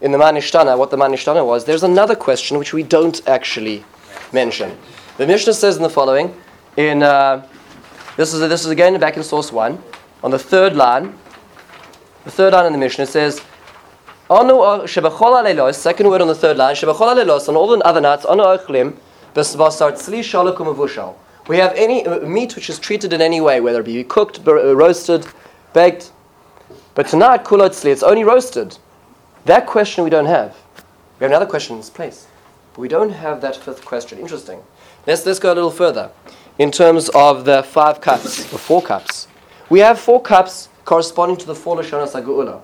[0.00, 3.84] in the Manishtana, what the Manishtana was, there's another question which we don't actually
[4.32, 4.76] mention.
[5.16, 6.34] The Mishnah says in the following,
[6.76, 7.46] in uh,
[8.18, 9.80] this is this is again back in source one,
[10.24, 11.16] on the third line,
[12.24, 13.40] the third line in the Mishnah it says,
[14.28, 14.54] Anu
[14.86, 18.24] shebachol alelos, second word on the third line, shebachol alelos, on all the other nights,
[18.24, 18.96] anu ochlim,
[19.34, 21.14] besvasar tzli shalakum avushal.
[21.46, 24.40] We have any uh, meat which is treated in any way, whether it be cooked,
[24.48, 25.24] uh, roasted,
[25.72, 26.10] baked.
[26.96, 28.76] But tonight, kulot tzli, it's only roasted.
[29.44, 30.56] That question we don't have.
[31.20, 32.26] We have another question in its place.
[32.72, 34.18] But we don't have that fifth question.
[34.18, 34.60] Interesting.
[35.06, 36.10] Let's, let's go a little further.
[36.58, 39.28] In terms of the five cups, or four cups,
[39.70, 42.60] we have four cups corresponding to the four Lashonas HaGeula.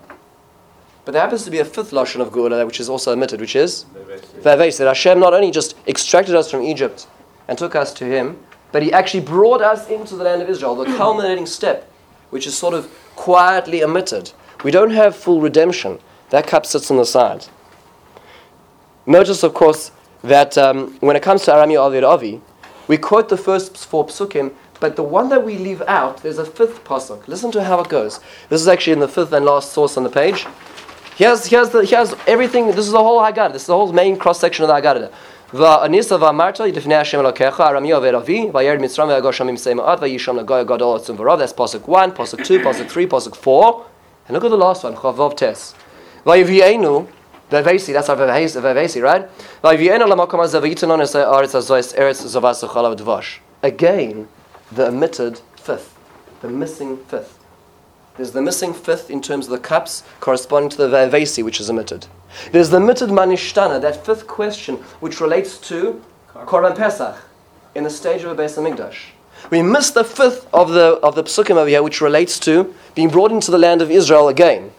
[1.04, 3.54] But there happens to be a fifth Lashon of Geula which is also omitted, which
[3.54, 3.84] is
[4.40, 4.78] Vavesi.
[4.78, 7.06] That Hashem not only just extracted us from Egypt
[7.46, 8.38] and took us to Him,
[8.72, 11.90] but He actually brought us into the land of Israel, the culminating step,
[12.30, 14.32] which is sort of quietly omitted.
[14.64, 16.00] We don't have full redemption.
[16.30, 17.46] That cup sits on the side.
[19.06, 22.40] Notice, of course, that um, when it comes to Arami Avid Avi,
[22.87, 26.45] we quote the first four psukim, but the one that we leave out, there's a
[26.45, 27.27] fifth pasuk.
[27.27, 28.19] Listen to how it goes.
[28.49, 30.47] This is actually in the fifth and last source on the page.
[31.15, 34.17] Here's, here's, the, here's everything, this is the whole Haggadah, this is the whole main
[34.17, 35.11] cross section of the Haggadah.
[35.53, 39.99] והניסה ואמרת לפני השם אלוקיך ארמי עובד אבי וירד מצרים ויגוש שם עם שא מעט
[40.01, 43.85] וישם לגוי גדול עצום ורוב that's pasuk 1, pasuk 2, pasuk 3, pasuk 4
[44.27, 45.73] and look at the last one חבוב טס
[46.25, 47.05] ויביאנו
[47.50, 49.28] Vevesi, that's our Vevesi, right?
[53.62, 54.28] Again,
[54.72, 55.98] the omitted fifth,
[56.40, 57.38] the missing fifth.
[58.16, 61.68] There's the missing fifth in terms of the cups corresponding to the Vevesi, which is
[61.68, 62.06] omitted.
[62.52, 66.02] There's the omitted Manishtana, that fifth question, which relates to
[66.34, 67.16] Korban Pesach
[67.74, 69.10] in the stage of a Beis Hamikdash.
[69.50, 73.08] We miss the fifth of the, of the Psukim over here, which relates to being
[73.08, 74.72] brought into the land of Israel again.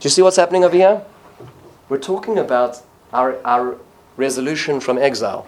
[0.00, 1.02] Do you see what's happening over here?
[1.88, 2.82] We're talking about
[3.12, 3.76] our, our
[4.16, 5.46] resolution from exile.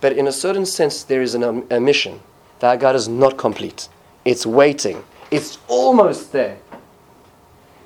[0.00, 2.20] But in a certain sense, there is an om- omission.
[2.60, 3.88] That God is not complete.
[4.24, 5.04] It's waiting.
[5.30, 6.58] It's almost there,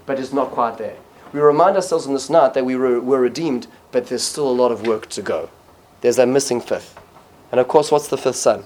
[0.07, 0.97] but it's not quite there.
[1.33, 4.53] We remind ourselves in this night that we were, were redeemed, but there's still a
[4.53, 5.51] lot of work to go.
[6.01, 6.99] There's that missing fifth.
[7.51, 8.65] And of course, what's the fifth son?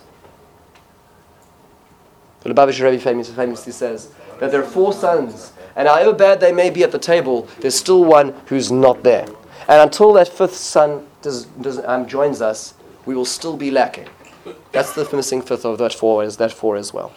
[2.40, 6.52] The Lubavitcher Rebbe famous, famously says that there are four sons, and however bad they
[6.52, 9.26] may be at the table, there's still one who's not there.
[9.68, 12.74] And until that fifth son does, does, um, joins us,
[13.06, 14.08] we will still be lacking.
[14.72, 17.12] That's the missing fifth of that four, is that four as well.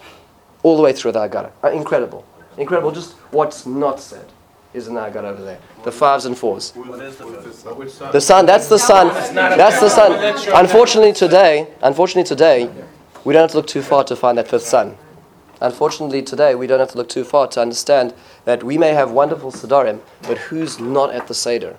[0.63, 1.52] All the way through the Haggadah.
[1.63, 2.26] Uh, incredible.
[2.58, 2.91] Incredible.
[2.91, 4.26] Just what's not said
[4.74, 5.60] is in the Haggadah over there.
[5.84, 6.72] The fives and fours.
[6.72, 9.08] The sun, that's the sun.
[9.34, 10.56] That's the sun.
[10.56, 12.70] Unfortunately today, unfortunately today,
[13.24, 14.98] we don't have to look too far to find that fifth sun.
[15.65, 19.10] Unfortunately today, we don't have to look too far to understand that we may have
[19.10, 21.75] wonderful Sedarim, but who's not at the Seder?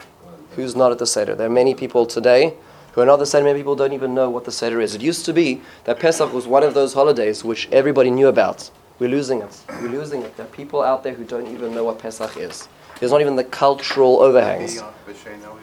[0.56, 1.36] Who's not at the Seder?
[1.36, 2.54] There are many people today
[2.92, 3.44] who are not the Seder.
[3.44, 4.96] Many people don't even know what the Seder is.
[4.96, 8.72] It used to be that Pesach was one of those holidays which everybody knew about.
[8.98, 9.56] We're losing it.
[9.80, 10.36] We're losing it.
[10.36, 12.66] There are people out there who don't even know what Pesach is.
[12.98, 14.82] There's not even the cultural overhangs.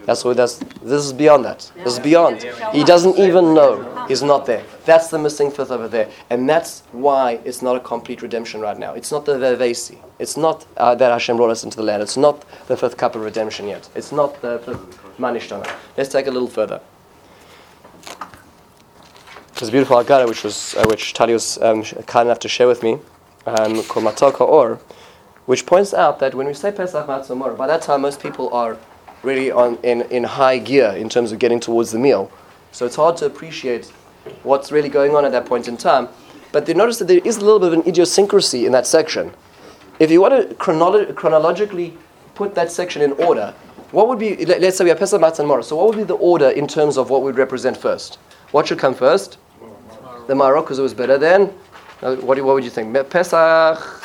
[0.06, 0.58] That's what that's.
[0.82, 1.72] This is beyond that.
[1.76, 2.44] This is beyond.
[2.74, 4.06] He doesn't even know.
[4.08, 4.64] He's not there.
[4.86, 8.78] That's the missing fifth over there, and that's why it's not a complete redemption right
[8.78, 8.94] now.
[8.94, 9.98] It's not the vevesi.
[10.20, 12.04] It's not uh, that Hashem brought us into the land.
[12.04, 13.88] It's not the fifth cup of redemption yet.
[13.96, 15.74] It's not the fifth manishtana.
[15.98, 16.82] Let's take a little further.
[19.56, 22.68] There's a beautiful Haggadah which was uh, which Tali was um, kind enough to share
[22.68, 22.98] with me,
[23.46, 24.80] um, called Matok Or,
[25.46, 28.54] which points out that when we say Pesach Matzah Mor, by that time most people
[28.54, 28.78] are
[29.24, 32.32] really on in, in high gear in terms of getting towards the meal.
[32.72, 33.86] So it's hard to appreciate
[34.44, 36.08] what's really going on at that point in time.
[36.52, 39.34] But you notice that there is a little bit of an idiosyncrasy in that section.
[40.00, 41.98] If you want to chronolo- chronologically
[42.36, 43.54] put that section in order,
[43.92, 46.04] what would be, let- let's say we have Pesach Matzah Mor, so what would be
[46.04, 48.18] the order in terms of what we'd represent first?
[48.52, 49.38] What should come first?
[50.28, 51.48] The Marok, because it was better then.
[52.02, 52.94] What, what would you think?
[53.10, 54.03] Pesach,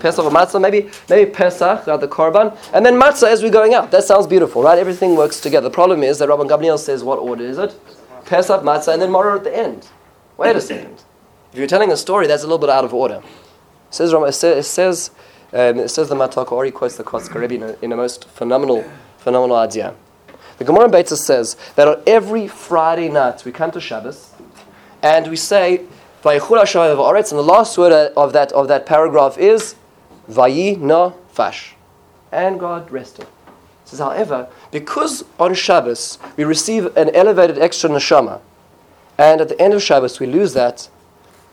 [0.00, 3.74] Pesach or matzah, maybe maybe Pesach, right, the korban, and then matzah as we're going
[3.74, 3.90] out.
[3.90, 4.78] That sounds beautiful, right?
[4.78, 5.68] Everything works together.
[5.68, 7.74] The problem is that Rabban Gamliel says, what order is it?
[8.24, 9.88] Pesach, matzah, and then maror at the end.
[10.36, 11.04] Wait a second.
[11.52, 13.22] If you're telling a story, that's a little bit out of order.
[13.88, 15.10] It says, it says,
[15.52, 18.84] um, it says the Matok Ori quotes the Rebbe in a, in a most phenomenal,
[19.18, 19.94] phenomenal idea.
[20.58, 24.32] The Gemara in Beitzah says that on every Friday night we come to Shabbos
[25.02, 25.84] and we say,
[26.24, 29.74] and the last word of that, of that paragraph is
[30.28, 31.74] Vayi no fash.
[32.32, 33.26] And God rested.
[33.26, 38.40] It says, however, because on Shabbos we receive an elevated extra neshama,
[39.18, 40.88] and at the end of Shabbos we lose that,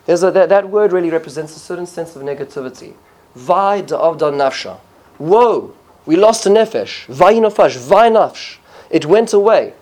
[0.08, 2.94] a, that, that word really represents a certain sense of negativity.
[3.34, 4.78] Vai da'avda nafsha.
[5.18, 5.74] Woe,
[6.06, 7.06] we lost a nefesh.
[7.06, 8.56] Vai nafash, vai nafsh.
[8.90, 9.74] It went away.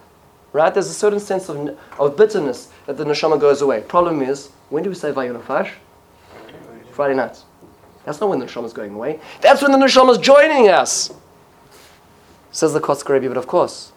[0.53, 0.74] Right?
[0.74, 3.82] There's a certain sense of, of bitterness that the neshama goes away.
[3.82, 5.70] Problem is, when do we say vai nafash?
[6.93, 7.43] Friday night.
[8.05, 9.21] That's not when the neshama is going away.
[9.41, 11.13] That's when the neshama is joining us.
[12.51, 13.93] Says the Kotzker but of course,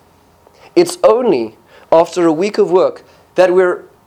[0.76, 1.58] it's only
[1.91, 3.04] after a week of work
[3.36, 3.64] that we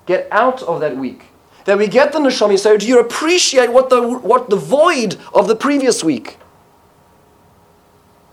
[0.07, 1.27] get out of that week
[1.67, 2.59] that we get the neshama.
[2.59, 6.39] So do you appreciate what the what the void of the previous week?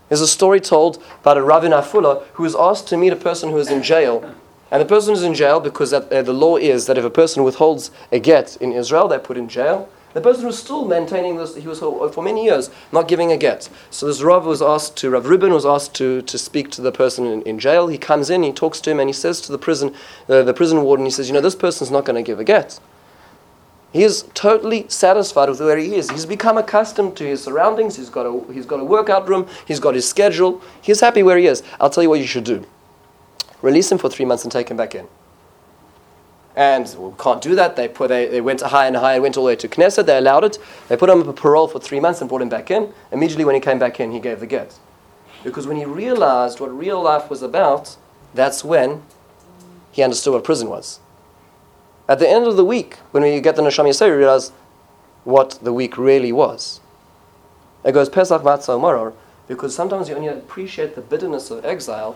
[0.07, 3.17] There's a story told about a Rav in Afula who was asked to meet a
[3.17, 4.23] person who is in jail.
[4.69, 7.09] And the person is in jail because that, uh, the law is that if a
[7.09, 9.89] person withholds a get in Israel, they're put in jail.
[10.13, 13.69] The person was still maintaining this, he was for many years not giving a get.
[13.89, 16.91] So this Rav was asked to, Rav Rubin was asked to, to speak to the
[16.91, 17.87] person in, in jail.
[17.87, 19.93] He comes in, he talks to him, and he says to the prison,
[20.29, 22.43] uh, the prison warden, he says, You know, this person's not going to give a
[22.43, 22.79] get.
[23.91, 26.09] He is totally satisfied with where he is.
[26.09, 27.95] He's become accustomed to his surroundings.
[27.95, 29.47] He's got a, he's got a workout room.
[29.67, 30.61] He's got his schedule.
[30.81, 31.61] He's happy where he is.
[31.79, 32.65] I'll tell you what you should do
[33.63, 35.07] release him for three months and take him back in.
[36.55, 37.75] And we can't do that.
[37.75, 40.05] They, put, they, went higher and higher, went all the way to Knesset.
[40.05, 40.59] They allowed it.
[40.87, 42.93] They put him on parole for three months and brought him back in.
[43.11, 44.77] Immediately, when he came back in, he gave the get.
[45.43, 47.97] Because when he realized what real life was about,
[48.33, 49.01] that's when
[49.91, 50.99] he understood what prison was.
[52.07, 54.51] At the end of the week, when we get the Neshama Yisrael, we realize
[55.23, 56.81] what the week really was.
[57.83, 59.13] It goes Pesach Matzah Maror,
[59.47, 62.15] because sometimes you only appreciate the bitterness of exile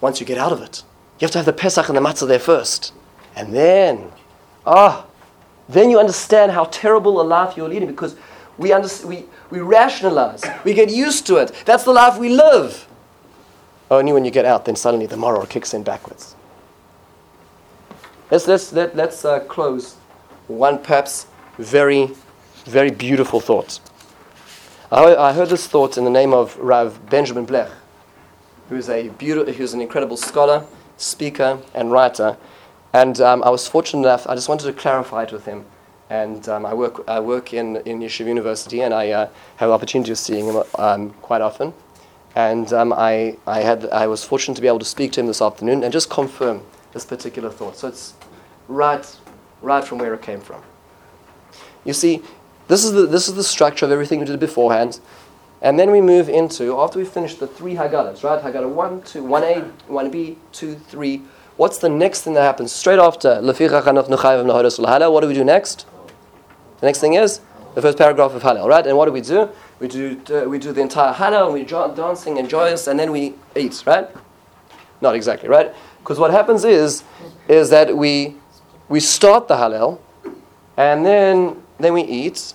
[0.00, 0.82] once you get out of it.
[1.18, 2.92] You have to have the Pesach and the Matzah there first.
[3.36, 4.10] And then,
[4.66, 5.06] ah,
[5.68, 8.16] then you understand how terrible a life you're leading because
[8.58, 11.52] we, under, we, we rationalize, we get used to it.
[11.64, 12.86] That's the life we live.
[13.90, 16.34] Only when you get out, then suddenly the moral kicks in backwards.
[18.30, 19.96] Let's, let's, let, let's uh, close
[20.48, 21.26] one perhaps
[21.58, 22.10] very,
[22.64, 23.80] very beautiful thought.
[24.90, 27.70] I, I heard this thought in the name of Rav Benjamin Blech,
[28.68, 30.64] who is a beautiful, who's an incredible scholar,
[30.96, 32.36] speaker, and writer.
[32.92, 35.64] And um, I was fortunate enough, I just wanted to clarify it with him.
[36.10, 39.72] And um, I, work, I work in, in Yeshiva University, and I uh, have the
[39.72, 41.72] opportunity of seeing him um, quite often.
[42.34, 45.26] And um, I, I, had, I was fortunate to be able to speak to him
[45.26, 46.62] this afternoon and just confirm
[46.92, 47.76] this particular thought.
[47.76, 48.14] So it's
[48.68, 49.06] right,
[49.62, 50.62] right from where it came from.
[51.84, 52.22] You see,
[52.68, 55.00] this is the, this is the structure of everything we did beforehand.
[55.62, 58.42] And then we move into, after we finish the three Haggadahs, right?
[58.42, 61.22] Haggadah 1, 2, 1a, 1b, 2, 3.
[61.56, 62.72] What's the next thing that happens?
[62.72, 65.86] Straight after, what do we do next?
[66.80, 67.40] The next thing is
[67.74, 68.86] the first paragraph of Hallel, right?
[68.86, 69.48] And what do we do?
[69.78, 73.12] We do, uh, we do the entire Hallel, and we're dancing and joyous, and then
[73.12, 74.08] we eat, right?
[75.00, 75.74] Not exactly, right?
[75.98, 77.04] Because what happens is,
[77.48, 78.36] is that we,
[78.88, 80.00] we start the Hallel,
[80.76, 82.54] and then, then we eat,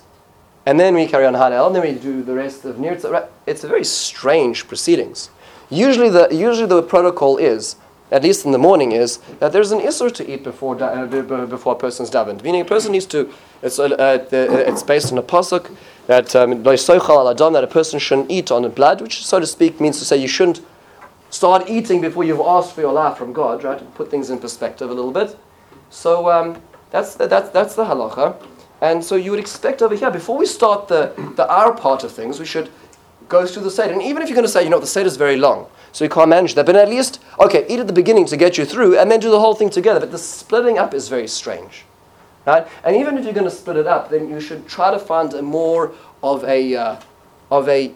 [0.66, 3.10] and then we carry on Hallel, and then we do the rest of Nirtzah.
[3.10, 3.24] Right?
[3.46, 5.30] It's a very strange proceedings.
[5.70, 7.76] Usually the, usually the protocol is,
[8.10, 11.06] at least in the morning, is that there's an issur to eat before, uh,
[11.46, 12.42] before a person's davened.
[12.42, 13.32] Meaning a person needs to,
[13.62, 15.74] it's, uh, uh, it's based on a pasuk
[16.06, 19.98] that um, that a person shouldn't eat on the blood, which so to speak means
[19.98, 20.62] to say you shouldn't
[21.30, 23.78] start eating before you've asked for your life from God, right?
[23.78, 25.36] To put things in perspective a little bit.
[25.90, 28.36] So um, that's, the, that's, that's the halacha.
[28.80, 32.12] And so you would expect over here, before we start the, the our part of
[32.12, 32.70] things, we should
[33.28, 33.92] go through the Seder.
[33.92, 36.04] And even if you're going to say, you know, the Seder is very long, so
[36.04, 38.64] you can't manage that, but at least, okay, eat at the beginning to get you
[38.64, 40.00] through, and then do the whole thing together.
[40.00, 41.84] But the splitting up is very strange.
[42.46, 42.66] Right?
[42.84, 45.32] And even if you're going to split it up, then you should try to find
[45.34, 47.00] a more of a, uh,
[47.50, 47.92] of a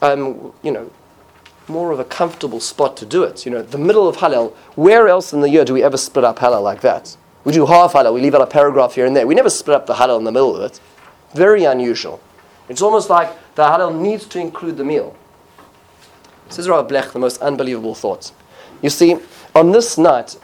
[0.00, 0.90] um, you know,
[1.68, 3.44] more of a comfortable spot to do it.
[3.44, 6.24] You know, the middle of Hallel, where else in the year do we ever split
[6.24, 7.16] up Hallel like that?
[7.44, 9.26] We do half Hallel, we leave out a paragraph here and there.
[9.26, 10.80] We never split up the Hallel in the middle of it.
[11.34, 12.20] Very unusual.
[12.68, 13.30] It's almost like
[13.60, 15.14] the Hallel needs to include the meal.
[16.48, 18.32] This is Rabbi Blech, the most unbelievable thought.
[18.80, 19.18] You see,
[19.54, 20.38] on this night,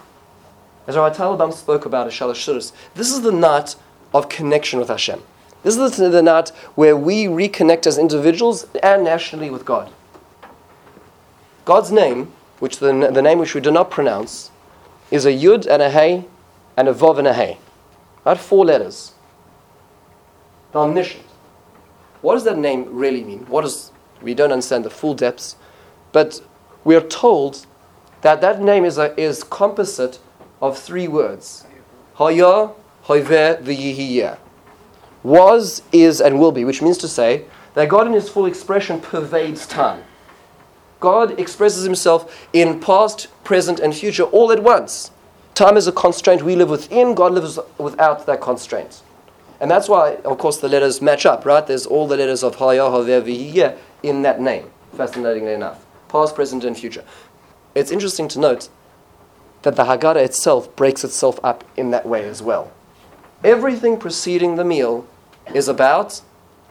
[0.86, 3.74] as Rabbi Talibam spoke about Shalosh this is the night
[4.12, 5.22] of connection with Hashem.
[5.62, 9.90] This is the, the night where we reconnect as individuals and nationally with God.
[11.64, 14.50] God's name, which the, the name which we do not pronounce,
[15.10, 16.26] is a yud and a hey
[16.76, 17.56] and a vav and a hey.
[18.26, 18.38] Right?
[18.38, 19.14] Four letters.
[20.72, 21.25] The omniscient.
[22.22, 23.46] What does that name really mean?
[23.46, 23.92] What is
[24.22, 25.56] we don't understand the full depths,
[26.12, 26.40] but
[26.84, 27.66] we are told
[28.22, 30.18] that that name is a, is composite
[30.60, 31.66] of three words:
[32.14, 32.70] Haya,
[33.04, 34.38] Hoiver, V'yihiyeh.
[35.22, 37.44] Was, is, and will be, which means to say
[37.74, 40.04] that God in His full expression pervades time.
[41.00, 45.10] God expresses Himself in past, present, and future all at once.
[45.54, 47.14] Time is a constraint we live within.
[47.14, 49.02] God lives without that constraint.
[49.60, 51.66] And that's why, of course, the letters match up, right?
[51.66, 55.84] There's all the letters of Haya, Haver, V'yihiyeh in that name, fascinatingly enough.
[56.08, 57.04] Past, present, and future.
[57.74, 58.68] It's interesting to note
[59.62, 62.70] that the Haggadah itself breaks itself up in that way as well.
[63.42, 65.06] Everything preceding the meal
[65.54, 66.20] is about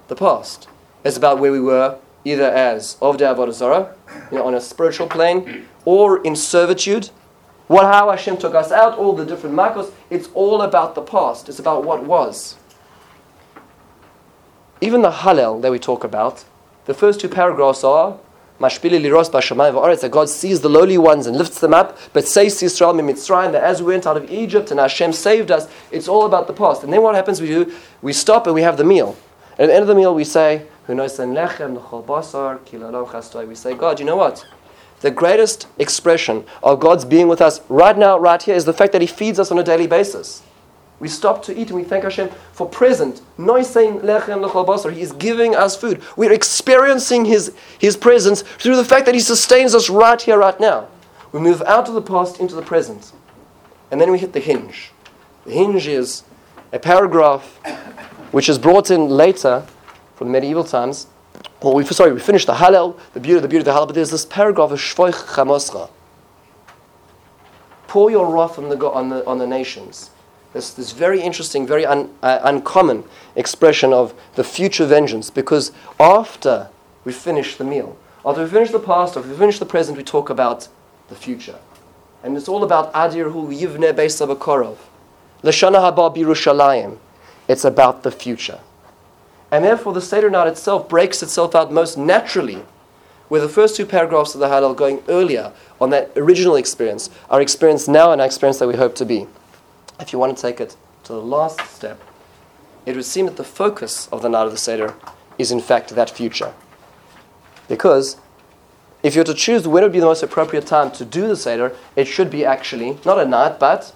[0.08, 0.68] the past.
[1.04, 3.94] It's about where we were, either as Ovdei Avodah
[4.32, 7.10] you know, on a spiritual plane, or in servitude.
[7.68, 9.92] What how Hashem took us out, all the different makos.
[10.10, 11.50] It's all about the past.
[11.50, 12.58] It's about what was.
[14.82, 16.44] Even the Hallel that we talk about,
[16.86, 18.18] the first two paragraphs are
[18.60, 21.98] Mashpili liros b'shamayim v'aretz that God sees the lowly ones and lifts them up.
[22.14, 25.52] But says to Israel mitzrayim that as we went out of Egypt and Hashem saved
[25.52, 26.84] us, it's all about the past.
[26.84, 27.42] And then what happens?
[27.42, 29.18] We do we stop and we have the meal.
[29.58, 33.74] And at the end of the meal, we say, Who knows lechem basar We say,
[33.74, 34.46] God, you know what?
[35.02, 38.94] The greatest expression of God's being with us right now, right here, is the fact
[38.94, 40.44] that He feeds us on a daily basis.
[41.00, 43.22] We stop to eat and we thank Hashem for present.
[43.38, 44.94] Noisein lechem basar.
[44.94, 46.02] He is giving us food.
[46.16, 50.58] We're experiencing His, His presence through the fact that He sustains us right here, right
[50.60, 50.88] now.
[51.34, 53.12] We move out of the past into the present.
[53.92, 54.92] And then we hit the hinge.
[55.46, 56.24] The hinge is
[56.72, 57.60] a paragraph
[58.32, 59.66] which is brought in later
[60.16, 61.08] from the medieval times.
[61.62, 63.96] Well, we, sorry, we finished the Hallel, the beauty, the beauty of the Hallel, but
[63.96, 65.90] there's this paragraph of Shvoich Chamoscha.
[67.88, 70.12] Pour your wrath on the, on the, on the nations
[70.56, 73.04] this, this very interesting, very un, uh, uncommon
[73.36, 76.70] expression of the future vengeance because after
[77.04, 80.04] we finish the meal, after we finish the past, after we finish the present, we
[80.04, 80.70] talk about
[81.10, 81.60] the future.
[82.24, 84.78] And it's all about Adir Hu Yivne Beis Korov.
[85.44, 87.00] Lashana Haba Birushalayim.
[87.50, 88.62] It's about the future.
[89.52, 92.64] And therefore, the Seder night itself breaks itself out most naturally
[93.28, 95.52] with the first two paragraphs of the Hallel going earlier
[95.82, 99.28] on that original experience, our experience now and our experience that we hope to be
[100.00, 102.02] if you want to take it to the last step,
[102.86, 104.94] it would seem that the focus of the night of the Seder
[105.38, 106.54] is in fact that future.
[107.68, 108.18] Because
[109.04, 111.76] if you're to choose when would be the most appropriate time to do the Seder,
[111.96, 113.94] it should be actually not at night, but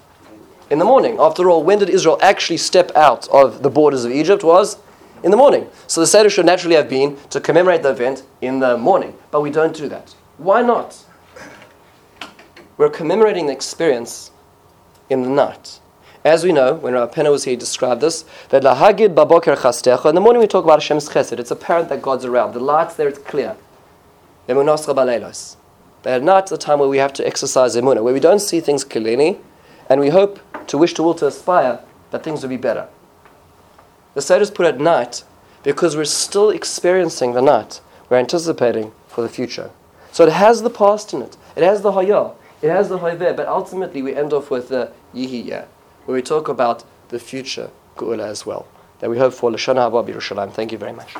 [0.69, 1.17] in the morning.
[1.19, 4.43] After all, when did Israel actually step out of the borders of Egypt?
[4.43, 4.77] Was
[5.23, 5.67] in the morning.
[5.87, 9.15] So the Seder should naturally have been to commemorate the event in the morning.
[9.31, 10.15] But we don't do that.
[10.37, 11.05] Why not?
[12.77, 14.31] We're commemorating the experience
[15.09, 15.79] in the night.
[16.25, 20.09] As we know, when Rav Penna was here, he described this, that lahagid baboker chastecha,
[20.09, 21.39] in the morning we talk about Hashem's chesed.
[21.39, 22.53] It's apparent that God's around.
[22.53, 23.55] The light's there, it's clear.
[24.45, 28.59] But at night, the time where we have to exercise emunah, where we don't see
[28.59, 29.39] things clearly,
[29.87, 31.79] and we hope to wish to will to aspire
[32.11, 32.89] that things will be better.
[34.13, 35.23] The Seder is put at night
[35.63, 37.79] because we're still experiencing the night.
[38.09, 39.71] We're anticipating for the future.
[40.11, 41.37] So it has the past in it.
[41.55, 42.33] It has the hayah.
[42.61, 43.37] It has the hayveh.
[43.37, 45.65] But ultimately we end off with the yihiyah
[46.09, 48.67] where we talk about the future Geula as well.
[48.97, 50.51] That we hope for Lashana Haba Yerushalayim.
[50.51, 51.13] Thank you very much.